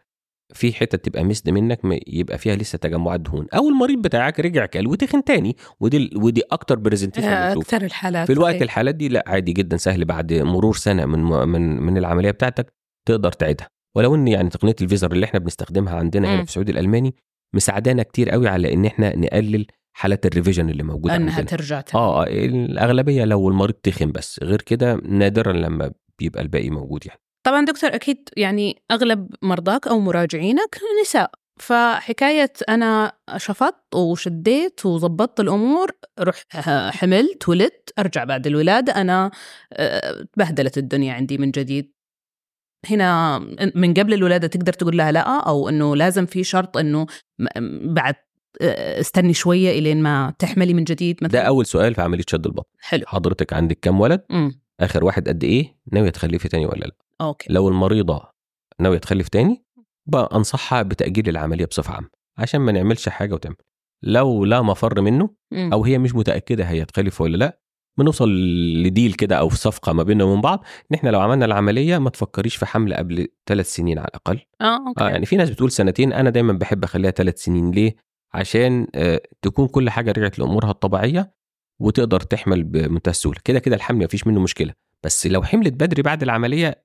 في 0.54 0.74
حتة 0.74 0.98
تبقى 0.98 1.24
missed 1.24 1.50
منك 1.50 1.80
يبقى 2.08 2.38
فيها 2.38 2.56
لسه 2.56 2.78
تجمعات 2.78 3.20
دهون. 3.20 3.48
أو 3.56 3.70
المريض 3.70 4.02
بتاعك 4.02 4.40
رجع 4.40 4.66
كل 4.66 4.88
وتخن 4.88 5.24
تاني. 5.24 5.56
ودي 5.80 6.10
ودي 6.16 6.42
أكتر 6.52 6.76
presentation 6.80 7.28
آه، 7.28 7.48
بنشوفها 7.48 7.78
أكثر 7.78 7.86
الحالات 7.86 8.28
في 8.28 8.34
الوقت 8.34 8.50
صحيح. 8.52 8.62
الحالات 8.62 8.96
دي 8.96 9.10
لا 9.10 9.24
عادي 9.28 9.54
جدا 9.54 9.78
سهل 9.78 10.06
بعد 10.06 10.34
مرور 10.34 10.76
سنة 10.76 11.06
من 11.06 11.20
من 11.50 11.82
من 11.82 11.98
العملية 11.98 12.32
بتاعتك 12.32 12.74
تقدر 13.08 13.32
تعيدها. 13.32 13.68
ولو 13.96 14.16
إن 14.16 14.28
يعني 14.28 14.50
تقنية 14.50 14.76
الفيزر 14.82 15.12
اللي 15.12 15.26
إحنا 15.26 15.40
بنستخدمها 15.40 15.96
عندنا 15.96 16.28
هنا. 16.28 16.38
في 16.38 16.50
السعودي 16.50 16.72
الألماني 16.72 17.16
مساعدانا 17.56 18.04
كتير 18.04 18.30
قوي 18.30 18.48
على 18.48 18.74
إن 18.74 18.86
إحنا 18.86 19.16
نقلل 19.16 19.66
حالات 19.98 20.26
ال 20.26 20.31
revision 20.31 20.70
اللي 20.70 20.84
موجودة 20.84 21.16
أنها 21.16 21.36
عندنا. 21.36 21.46
ترجع 21.58 21.82
تاني. 21.82 22.04
آه 22.04 22.24
آه، 22.24 22.28
الأغلبية 22.28 23.26
لو 23.26 23.50
المريض 23.50 23.76
تخن 23.76 24.12
بس. 24.12 24.40
غير 24.44 24.62
كده 24.62 24.96
نادرا 25.06 25.54
لما 25.54 25.92
بيبقى 26.20 26.42
الباقي 26.42 26.70
موجود 26.70 27.06
يعني. 27.06 27.20
طبعا 27.48 27.66
دكتور 27.66 27.96
أكيد 27.96 28.30
يعني 28.38 28.82
أغلب 28.92 29.28
مرضاك 29.42 29.88
أو 29.88 30.00
مراجعينك 30.00 30.78
نساء 31.02 31.32
فحكاية 31.60 32.54
أنا 32.70 33.12
شفطت 33.38 33.96
وشديت 33.96 34.86
وظبطت 34.86 35.40
الأمور 35.40 35.92
رحت 36.20 36.56
حملت 36.96 37.50
ولدت 37.50 37.94
أرجع 38.00 38.24
بعد 38.24 38.48
الولادة 38.48 39.02
أنا 39.02 39.32
آه، 39.74 40.26
بهدلت 40.38 40.78
الدنيا 40.78 41.14
عندي 41.14 41.38
من 41.38 41.52
جديد. 41.52 41.94
هنا 42.90 43.40
من 43.76 43.94
قبل 43.94 44.14
الولادة 44.14 44.48
تقدر 44.48 44.74
تقول 44.74 44.98
لها 44.98 45.12
لا 45.12 45.40
أو 45.40 45.70
أنه 45.70 45.96
لازم 45.96 46.26
في 46.26 46.44
شرط 46.44 46.78
أنه 46.78 47.06
بعد 47.84 48.16
آه، 48.62 49.00
استني 49.00 49.34
شوية 49.34 49.80
إلين 49.80 50.04
ما 50.04 50.34
تحملي 50.40 50.74
من 50.74 50.84
جديد 50.84 51.16
ده 51.22 51.28
مثلا. 51.28 51.42
أول 51.42 51.66
سؤال 51.66 51.96
في 51.96 52.02
عملية 52.02 52.24
شد 52.28 52.46
البطن. 52.46 52.70
حلو. 52.80 53.04
حضرتك 53.08 53.54
عندك 53.54 53.80
كام 53.80 54.00
ولد؟ 54.00 54.22
مم. 54.30 54.67
آخر 54.80 55.04
واحد 55.04 55.30
قد 55.30 55.44
إيه 55.44 55.78
ناويه 55.92 56.10
تخلفي 56.10 56.48
تاني 56.48 56.66
ولا 56.66 56.86
لأ. 56.86 56.96
أوكي. 57.22 57.54
لو 57.54 57.70
المريضة 57.70 58.32
ناوية 58.80 58.98
تخلف 58.98 59.28
تاني 59.28 59.64
بقى 60.06 60.30
أنصحها 60.36 60.82
بتأجيل 60.82 61.30
العملية 61.30 61.66
بصفة 61.66 61.94
عامة 61.94 62.10
عشان 62.38 62.62
ما 62.62 62.72
نعملش 62.72 63.10
حاجة 63.10 63.34
وتعمل. 63.34 63.56
لو 64.04 64.46
لا 64.46 64.62
مفر 64.62 65.02
منه. 65.02 65.30
أو 65.54 65.84
هي 65.86 65.98
مش 65.98 66.16
متأكدة 66.16 66.64
هي 66.64 66.86
تخلف 66.86 67.22
ولا 67.22 67.38
لأ 67.38 67.60
بنوصل 68.00 68.30
لديل 68.84 69.14
كده 69.14 69.36
أو 69.36 69.50
في 69.50 69.58
صفقة 69.58 69.94
ما 69.94 70.04
بيننا 70.04 70.24
وبين 70.24 70.42
بعض 70.42 70.64
إن 70.92 70.96
إحنا 70.96 71.10
لو 71.10 71.20
عملنا 71.20 71.46
العملية 71.46 71.98
ما 71.98 72.10
تفكريش 72.10 72.56
في 72.56 72.66
حمل 72.66 72.94
قبل 72.94 73.28
ثلاث 73.46 73.74
سنين 73.74 74.00
على 74.00 74.08
الأقل. 74.08 74.40
آه 74.62 74.88
أوكي. 74.88 75.04
آه 75.04 75.10
يعني 75.10 75.26
في 75.26 75.36
ناس 75.36 75.50
بتقول 75.50 75.72
سنتين 75.72 76.14
أنا 76.14 76.30
دايما 76.30 76.54
بحب 76.54 76.84
أخليها 76.84 77.12
ثلاث 77.12 77.44
سنين. 77.44 77.72
ليه؟ 77.72 77.96
عشان 78.34 78.88
آه 78.96 79.22
تكون 79.42 79.68
كل 79.68 79.90
حاجة 79.90 80.12
رجعت 80.12 80.40
لأمورها 80.40 80.72
الطبيعية 80.72 81.34
وتقدر 81.80 82.20
تحمل 82.20 82.64
بمنتهى 82.64 83.12
السهولة. 83.12 83.40
كده 83.44 83.60
كده 83.60 83.76
الحمل 83.76 84.04
مفيش 84.04 84.28
منه 84.28 84.40
مشكلة. 84.40 84.74
بس 85.06 85.28
لو 85.28 85.44
حملت 85.44 85.74
بدري 85.74 86.02
بعد 86.02 86.24
العملية 86.24 86.84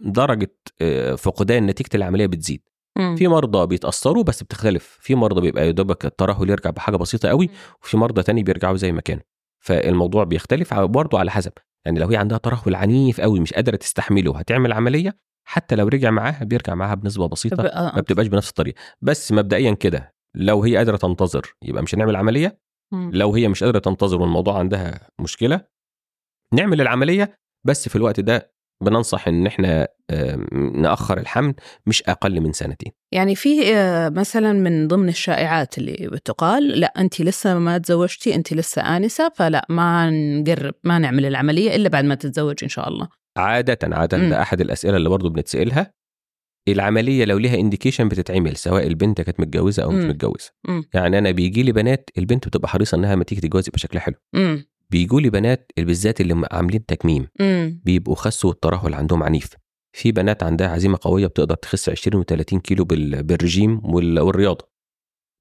درجة 0.00 0.56
آه، 0.80 1.14
فقدان 1.14 1.66
نتيجة 1.66 1.90
العملية 1.94 2.26
بتزيد. 2.26 2.62
مم. 2.98 3.16
في 3.16 3.28
مرضى 3.28 3.66
بيتأثروا 3.66 4.22
بس 4.22 4.42
بتختلف. 4.42 4.98
في 5.00 5.14
مرضى 5.14 5.40
بيبقى 5.40 5.66
يا 5.66 5.70
دوبك 5.70 6.04
الترهل 6.06 6.50
يرجع 6.50 6.70
بحاجة 6.70 6.96
بسيطة 6.96 7.28
قوي 7.28 7.50
وفي 7.82 7.96
مرضى 7.96 8.22
تاني 8.22 8.42
بيرجعوا 8.42 8.76
زي 8.76 8.92
ما 8.92 9.00
كانوا. 9.00 9.22
فالموضوع 9.64 10.24
بيختلف 10.24 10.74
برضه 10.74 11.18
على 11.18 11.30
حسب. 11.30 11.52
يعني 11.84 12.00
لو 12.00 12.06
هي 12.08 12.16
عندها 12.16 12.38
ترهل 12.38 12.74
عنيف 12.74 13.20
قوي 13.20 13.40
مش 13.40 13.52
قادرة 13.52 13.76
تستحمله 13.76 14.38
هتعمل 14.38 14.72
عملية؟ 14.72 15.18
حتى 15.48 15.76
لو 15.76 15.88
رجع 15.88 16.10
معاها 16.10 16.44
بيرجع 16.44 16.74
معاها 16.74 16.94
بنسبة 16.94 17.28
بسيطة 17.28 17.62
آه، 17.66 17.94
ما 17.94 18.00
بتبقاش 18.00 18.26
بنفس 18.26 18.48
الطريقة. 18.48 18.80
بس 19.02 19.32
مبدئيا 19.32 19.72
كده 19.74 20.14
لو 20.34 20.62
هي 20.62 20.76
قادرة 20.76 20.96
تنتظر 20.96 21.54
يبقى 21.62 21.82
مش 21.82 21.94
هنعمل 21.94 22.16
عملية؟ 22.16 22.58
مم. 22.92 23.10
لو 23.14 23.34
هي 23.34 23.48
مش 23.48 23.64
قادرة 23.64 23.78
تنتظر 23.78 24.20
والموضوع 24.20 24.58
عندها 24.58 25.08
مشكلة 25.20 25.60
نعمل 26.52 26.80
العملية 26.80 27.38
بس 27.66 27.88
في 27.88 27.96
الوقت 27.96 28.20
ده 28.20 28.52
بننصح 28.82 29.28
إن 29.28 29.46
إحنا 29.46 29.88
نأخر 30.74 31.18
الحمل 31.18 31.54
مش 31.86 32.02
أقل 32.02 32.40
من 32.40 32.52
سنتين 32.52 32.92
يعني 33.12 33.34
في 33.34 33.76
آه، 33.76 34.08
مثلا 34.08 34.52
من 34.52 34.88
ضمن 34.88 35.08
الشائعات 35.08 35.78
اللي 35.78 36.08
بتقال 36.12 36.68
لا 36.68 36.86
انت 36.98 37.20
لسه 37.20 37.58
ما 37.58 37.78
تزوجتي 37.78 38.34
انت 38.34 38.52
لسه 38.52 38.82
آنسة 38.96 39.32
فلا 39.34 39.66
ما 39.68 40.10
نقرب 40.10 40.74
ما 40.84 40.98
نعمل 40.98 41.26
العملية 41.26 41.76
إلا 41.76 41.88
بعد 41.88 42.04
ما 42.04 42.14
تتزوج 42.14 42.56
إن 42.62 42.68
شاء 42.68 42.88
الله 42.88 43.08
عاده 43.36 43.78
عاده. 43.82 44.28
ده 44.28 44.42
أحد 44.42 44.60
الأسئلة 44.60 44.96
اللي 44.96 45.08
برضو 45.08 45.28
بنتسألها 45.28 45.92
العملية 46.68 47.24
لو 47.24 47.38
ليها 47.38 47.54
انديكيشن 47.54 48.08
بتتعمل 48.08 48.56
سواء 48.56 48.86
البنت 48.86 49.20
كانت 49.20 49.40
متجوزة 49.40 49.82
أو 49.82 49.90
مش. 49.90 50.04
متجوزة. 50.04 50.50
يعني 50.94 51.18
أنا 51.18 51.30
بيجي 51.30 51.62
لي 51.62 51.72
بنات 51.72 52.10
البنت 52.18 52.48
بتبقى 52.48 52.68
حريصة 52.68 52.96
إنها 52.96 53.14
لما 53.14 53.24
تيجي 53.24 53.40
تتجوز 53.40 53.68
يبقى 53.68 53.78
شكلها 53.78 54.02
حلو. 54.02 54.14
بيجوا 54.90 55.20
لي 55.20 55.30
بنات 55.30 55.72
بالذات 55.76 56.20
اللي 56.20 56.46
عاملين 56.52 56.86
تكميم 56.86 57.28
بيبقوا 57.84 58.14
خسوا 58.14 58.50
والترهل 58.50 58.94
عندهم 58.94 59.22
عنيف. 59.22 59.50
في 59.96 60.12
بنات 60.12 60.42
عندها 60.42 60.68
عزيمة 60.68 60.98
قوية 61.02 61.26
بتقدر 61.26 61.54
تخس 61.54 61.88
20 61.88 62.22
و30 62.24 62.58
كيلو 62.58 62.84
بال- 62.84 63.22
بالرجيم 63.22 63.80
وال- 63.84 64.20
والرياضة. 64.20 64.68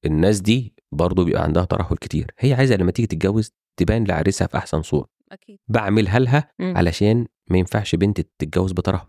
الناس 0.06 0.40
دي 0.42 0.74
برضه 0.92 1.24
بيبقى 1.26 1.44
عندها 1.44 1.66
ترهل 1.66 1.98
كتير. 1.98 2.32
هي 2.40 2.54
عايزة 2.54 2.76
لما 2.76 2.92
تيجي 2.92 3.08
تتجوز 3.08 3.52
تبان 3.80 4.04
لعريسها 4.04 4.48
في 4.48 4.58
أحسن 4.58 4.82
صورة. 4.82 5.08
أكيد. 5.32 5.60
بعملها 5.68 6.20
لها. 6.20 6.52
علشان 6.62 7.26
ما 7.50 7.58
ينفعش 7.58 7.96
بنت 7.96 8.22
تتجوز 8.40 8.72
بترهل. 8.72 9.06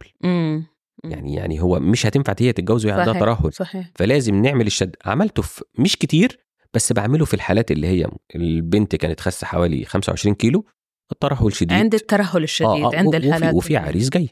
يعني 1.04 1.34
يعني 1.34 1.60
هو 1.62 1.80
مش 1.80 2.06
هتنفع 2.06 2.34
هي 2.40 2.52
تتجوز 2.52 2.86
وهي 2.86 2.92
عندها 2.94 3.06
صحيح. 3.14 3.20
ترهل. 3.20 3.52
صحيح. 3.52 3.90
فلازم 3.96 4.34
نعمل 4.42 4.66
الشد 4.66 4.96
عملته 5.06 5.42
في 5.42 5.64
مش 5.78 5.96
كتير 5.96 6.38
بس 6.74 6.92
بعمله 6.92 7.24
في 7.24 7.34
الحالات 7.34 7.70
اللي 7.70 7.86
هي 7.86 8.06
البنت 8.34 8.96
كانت 8.96 9.20
خاسة 9.20 9.46
حوالي 9.46 9.84
25 9.84 10.34
كيلو 10.34 10.64
الترهل 11.12 11.52
شديد. 11.54 11.72
عند 11.72 11.94
الترهل 11.94 12.42
الشديد 12.42 12.70
آه، 12.84 12.92
آه، 12.94 12.96
عند 12.96 13.14
الحالات 13.14 13.54
وفي 13.54 13.76
عريس 13.76 14.08
جاي. 14.08 14.28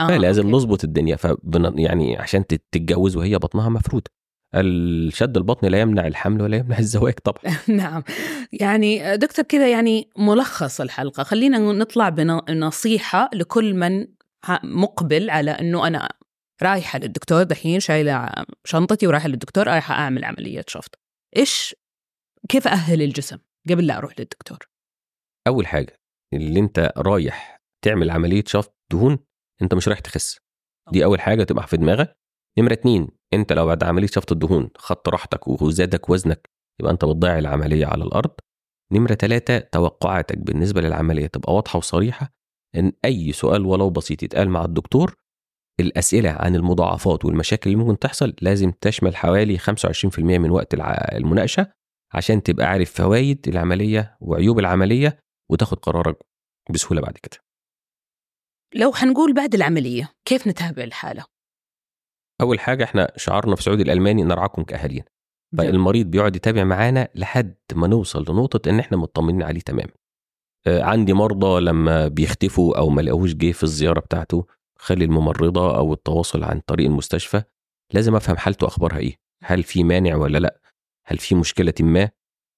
آه، 0.00 0.06
فلازم 0.08 0.42
أوكي. 0.42 0.56
نظبط 0.56 0.84
الدنيا. 0.84 1.16
فبن 1.16 1.78
يعني 1.78 2.16
عشان 2.16 2.46
تت- 2.46 2.62
تتجوز 2.72 3.16
وهي 3.16 3.38
بطنها 3.38 3.68
مفروده 3.68 4.10
الشد 4.54 5.36
البطن 5.36 5.66
لا 5.68 5.80
يمنع 5.80 6.06
الحمل 6.06 6.42
ولا 6.42 6.56
يمنع 6.56 6.78
الزواج 6.86 7.14
طبعا. 7.24 7.56
نعم. 7.68 8.02
يعني 8.52 9.16
دكتور 9.16 9.44
كذا 9.44 9.68
يعني 9.70 10.08
ملخص 10.18 10.80
الحلقة. 10.80 11.22
خلينا 11.22 11.58
نطلع 11.58 12.08
بنصيحة 12.08 13.30
لكل 13.34 13.74
من 13.74 14.06
مقبل 14.64 15.30
على 15.30 15.50
أنه 15.50 15.86
أنا 15.86 16.08
رايحة 16.62 16.98
للدكتور 16.98 17.42
دحين 17.42 17.80
شايلة 17.80 18.32
شنطتي 18.64 19.06
ورايحة 19.06 19.28
للدكتور 19.28 19.66
رايحة 19.66 19.94
أعمل 19.94 20.24
عملية 20.24 20.64
شفط. 20.68 20.98
إيش 21.36 21.74
كيف 22.48 22.68
أهل 22.68 23.02
الجسم 23.02 23.38
قبل 23.70 23.86
لا 23.86 23.98
أروح 23.98 24.12
للدكتور؟ 24.18 24.58
أول 25.46 25.66
حاجة 25.66 26.00
اللي 26.32 26.60
أنت 26.60 26.92
رايح 26.96 27.60
تعمل 27.84 28.10
عملية 28.10 28.44
شفط 28.46 28.74
دهون 28.92 29.18
أنت 29.62 29.74
مش 29.74 29.88
رايح 29.88 30.00
تخس. 30.00 30.38
دي 30.92 31.04
أول 31.04 31.20
حاجة 31.20 31.44
تبقى 31.44 31.66
في 31.66 31.76
دماغك. 31.76 32.16
نمرة 32.58 32.72
اتنين 32.72 33.08
أنت 33.34 33.52
لو 33.52 33.66
بعد 33.66 33.84
عملية 33.84 34.06
شفط 34.06 34.32
الدهون 34.32 34.70
خدت 34.76 35.08
راحتك 35.08 35.48
وزادك 35.48 36.10
وزنك 36.10 36.50
يبقى 36.80 36.92
أنت 36.92 37.04
بتضيع 37.04 37.38
العملية 37.38 37.86
على 37.86 38.04
الأرض. 38.04 38.30
نمرة 38.92 39.14
ثلاثة 39.14 39.58
توقعاتك 39.58 40.38
بالنسبة 40.38 40.80
للعملية 40.80 41.26
تبقى 41.26 41.54
واضحة 41.54 41.76
وصريحة. 41.76 42.32
إن 42.76 42.92
أي 43.04 43.32
سؤال 43.32 43.66
ولو 43.66 43.90
بسيط 43.90 44.22
يتقال 44.22 44.48
مع 44.50 44.64
الدكتور 44.64 45.14
الأسئلة 45.80 46.30
عن 46.30 46.54
المضاعفات 46.56 47.24
والمشاكل 47.24 47.70
اللي 47.70 47.84
ممكن 47.84 47.98
تحصل 47.98 48.34
لازم 48.40 48.70
تشمل 48.80 49.16
حوالي 49.16 49.58
25% 49.58 50.18
من 50.18 50.50
وقت 50.50 50.74
المناقشة 51.14 51.66
عشان 52.14 52.42
تبقى 52.42 52.66
عارف 52.66 52.92
فوائد 52.94 53.48
العملية 53.48 54.16
وعيوب 54.20 54.58
العملية 54.58 55.18
وتاخد 55.50 55.78
قرارك 55.78 56.16
بسهولة 56.70 57.00
بعد 57.00 57.18
كده. 57.18 57.36
لو 58.74 58.92
حنقول 58.92 59.34
بعد 59.34 59.54
العملية 59.54 60.12
كيف 60.24 60.46
نتابع 60.46 60.82
الحالة؟ 60.82 61.24
أول 62.40 62.60
حاجة 62.60 62.84
إحنا 62.84 63.12
شعارنا 63.16 63.56
في 63.56 63.62
سعودي 63.62 63.82
الألماني 63.82 64.22
نرعاكم 64.22 64.62
كاهالينا 64.62 65.04
فالمريض 65.58 66.06
بيقعد 66.06 66.36
يتابع 66.36 66.64
معانا 66.64 67.08
لحد 67.14 67.54
ما 67.74 67.86
نوصل 67.88 68.22
لنقطة 68.28 68.68
إن 68.70 68.78
إحنا 68.78 68.96
مطمنين 68.96 69.42
عليه 69.42 69.60
تماما. 69.60 69.92
عندي 70.66 71.12
مرضى 71.12 71.60
لما 71.60 72.08
بيختفوا 72.08 72.78
أو 72.78 72.88
ما 72.88 73.00
لقوش 73.00 73.34
جه 73.34 73.52
في 73.52 73.62
الزيارة 73.62 74.00
بتاعته 74.00 74.46
خلي 74.78 75.04
الممرضة 75.04 75.76
أو 75.76 75.92
التواصل 75.92 76.44
عن 76.44 76.60
طريق 76.66 76.86
المستشفى 76.86 77.42
لازم 77.92 78.16
أفهم 78.16 78.36
حالته 78.36 78.66
أخبارها 78.66 78.98
إيه 78.98 79.16
هل 79.42 79.62
في 79.62 79.84
مانع 79.84 80.16
ولا 80.16 80.38
لأ 80.38 80.60
هل 81.06 81.18
في 81.18 81.34
مشكلة 81.34 81.74
ما 81.80 82.10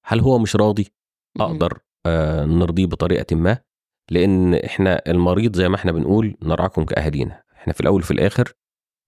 هل 0.05 0.19
هو 0.19 0.39
مش 0.39 0.55
راضي؟ 0.55 0.87
أقدر 1.39 1.79
آه، 2.05 2.45
نرضيه 2.45 2.85
بطريقة 2.85 3.35
ما 3.35 3.57
لأن 4.11 4.53
إحنا 4.53 5.01
المريض 5.07 5.55
زي 5.55 5.69
ما 5.69 5.75
إحنا 5.75 5.91
بنقول 5.91 6.37
نرعاكم 6.41 6.85
كأهالينا 6.85 7.43
إحنا 7.55 7.73
في 7.73 7.81
الأول 7.81 8.01
وفي 8.01 8.11
الآخر 8.11 8.53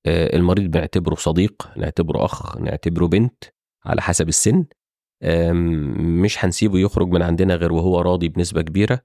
آه، 0.06 0.36
المريض 0.36 0.72
بنعتبره 0.72 1.16
صديق 1.16 1.70
نعتبره 1.78 2.26
أخ 2.26 2.58
نعتبره 2.58 3.06
بنت 3.08 3.44
على 3.86 4.02
حسب 4.02 4.28
السن 4.28 4.66
مش 5.24 6.46
هنسيبه 6.46 6.80
يخرج 6.80 7.08
من 7.08 7.22
عندنا 7.22 7.56
غير 7.56 7.74
وهو 7.74 8.02
راضي 8.02 8.28
بنسبة 8.28 8.62
كبيرة. 8.62 9.00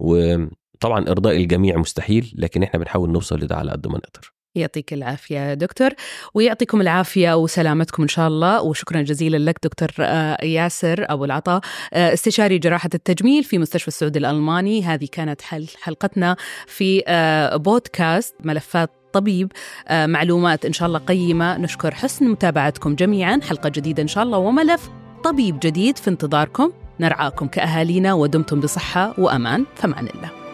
وطبعا 0.00 1.08
إرضاء 1.08 1.36
الجميع 1.36 1.76
مستحيل 1.76 2.32
لكن 2.36 2.62
إحنا 2.62 2.80
بنحاول 2.80 3.10
نوصل 3.10 3.36
لده 3.36 3.56
على 3.56 3.72
قد 3.72 3.86
ما 3.86 3.98
نقدر. 3.98 4.32
يعطيك 4.54 4.92
العافية 4.92 5.54
دكتور 5.54 5.90
ويعطيكم 6.34 6.80
العافية 6.80 7.36
وسلامتكم 7.36 8.02
إن 8.02 8.08
شاء 8.08 8.28
الله 8.28 8.62
وشكرا 8.62 9.02
جزيلا 9.02 9.36
لك 9.50 9.58
دكتور 9.62 9.88
آه، 10.00 10.44
ياسر 10.44 11.06
أبو 11.08 11.24
العطاء. 11.24 11.60
آه، 11.92 12.12
استشاري 12.12 12.58
جراحة 12.58 12.90
التجميل 12.94 13.44
في 13.44 13.58
مستشفى 13.58 13.88
السعودي 13.88 14.18
الألماني. 14.18 14.82
هذه 14.82 15.08
كانت 15.12 15.42
حل 15.42 15.68
حلقتنا 15.82 16.36
في 16.66 17.02
آه، 17.06 17.56
بودكاست 17.56 18.34
ملفات 18.44 18.90
طبيب. 19.12 19.52
معلومات 19.90 20.64
إن 20.64 20.72
شاء 20.72 20.88
الله 20.88 20.98
قيمة. 20.98 21.58
نشكر 21.58 21.94
حسن 21.94 22.28
متابعتكم 22.28 22.94
جميعا. 22.94 23.40
حلقة 23.48 23.68
جديدة 23.68 24.02
إن 24.02 24.08
شاء 24.08 24.24
الله 24.24 24.38
وملف. 24.38 24.90
طبيب 25.24 25.58
جديد 25.60 25.98
في 25.98 26.10
انتظاركم. 26.10 26.72
نرعاكم 27.00 27.46
كأهالينا 27.46 28.14
ودمتم 28.14 28.60
بصحة 28.60 29.14
وأمان. 29.18 29.64
فمان 29.74 30.06
الله. 30.06 30.45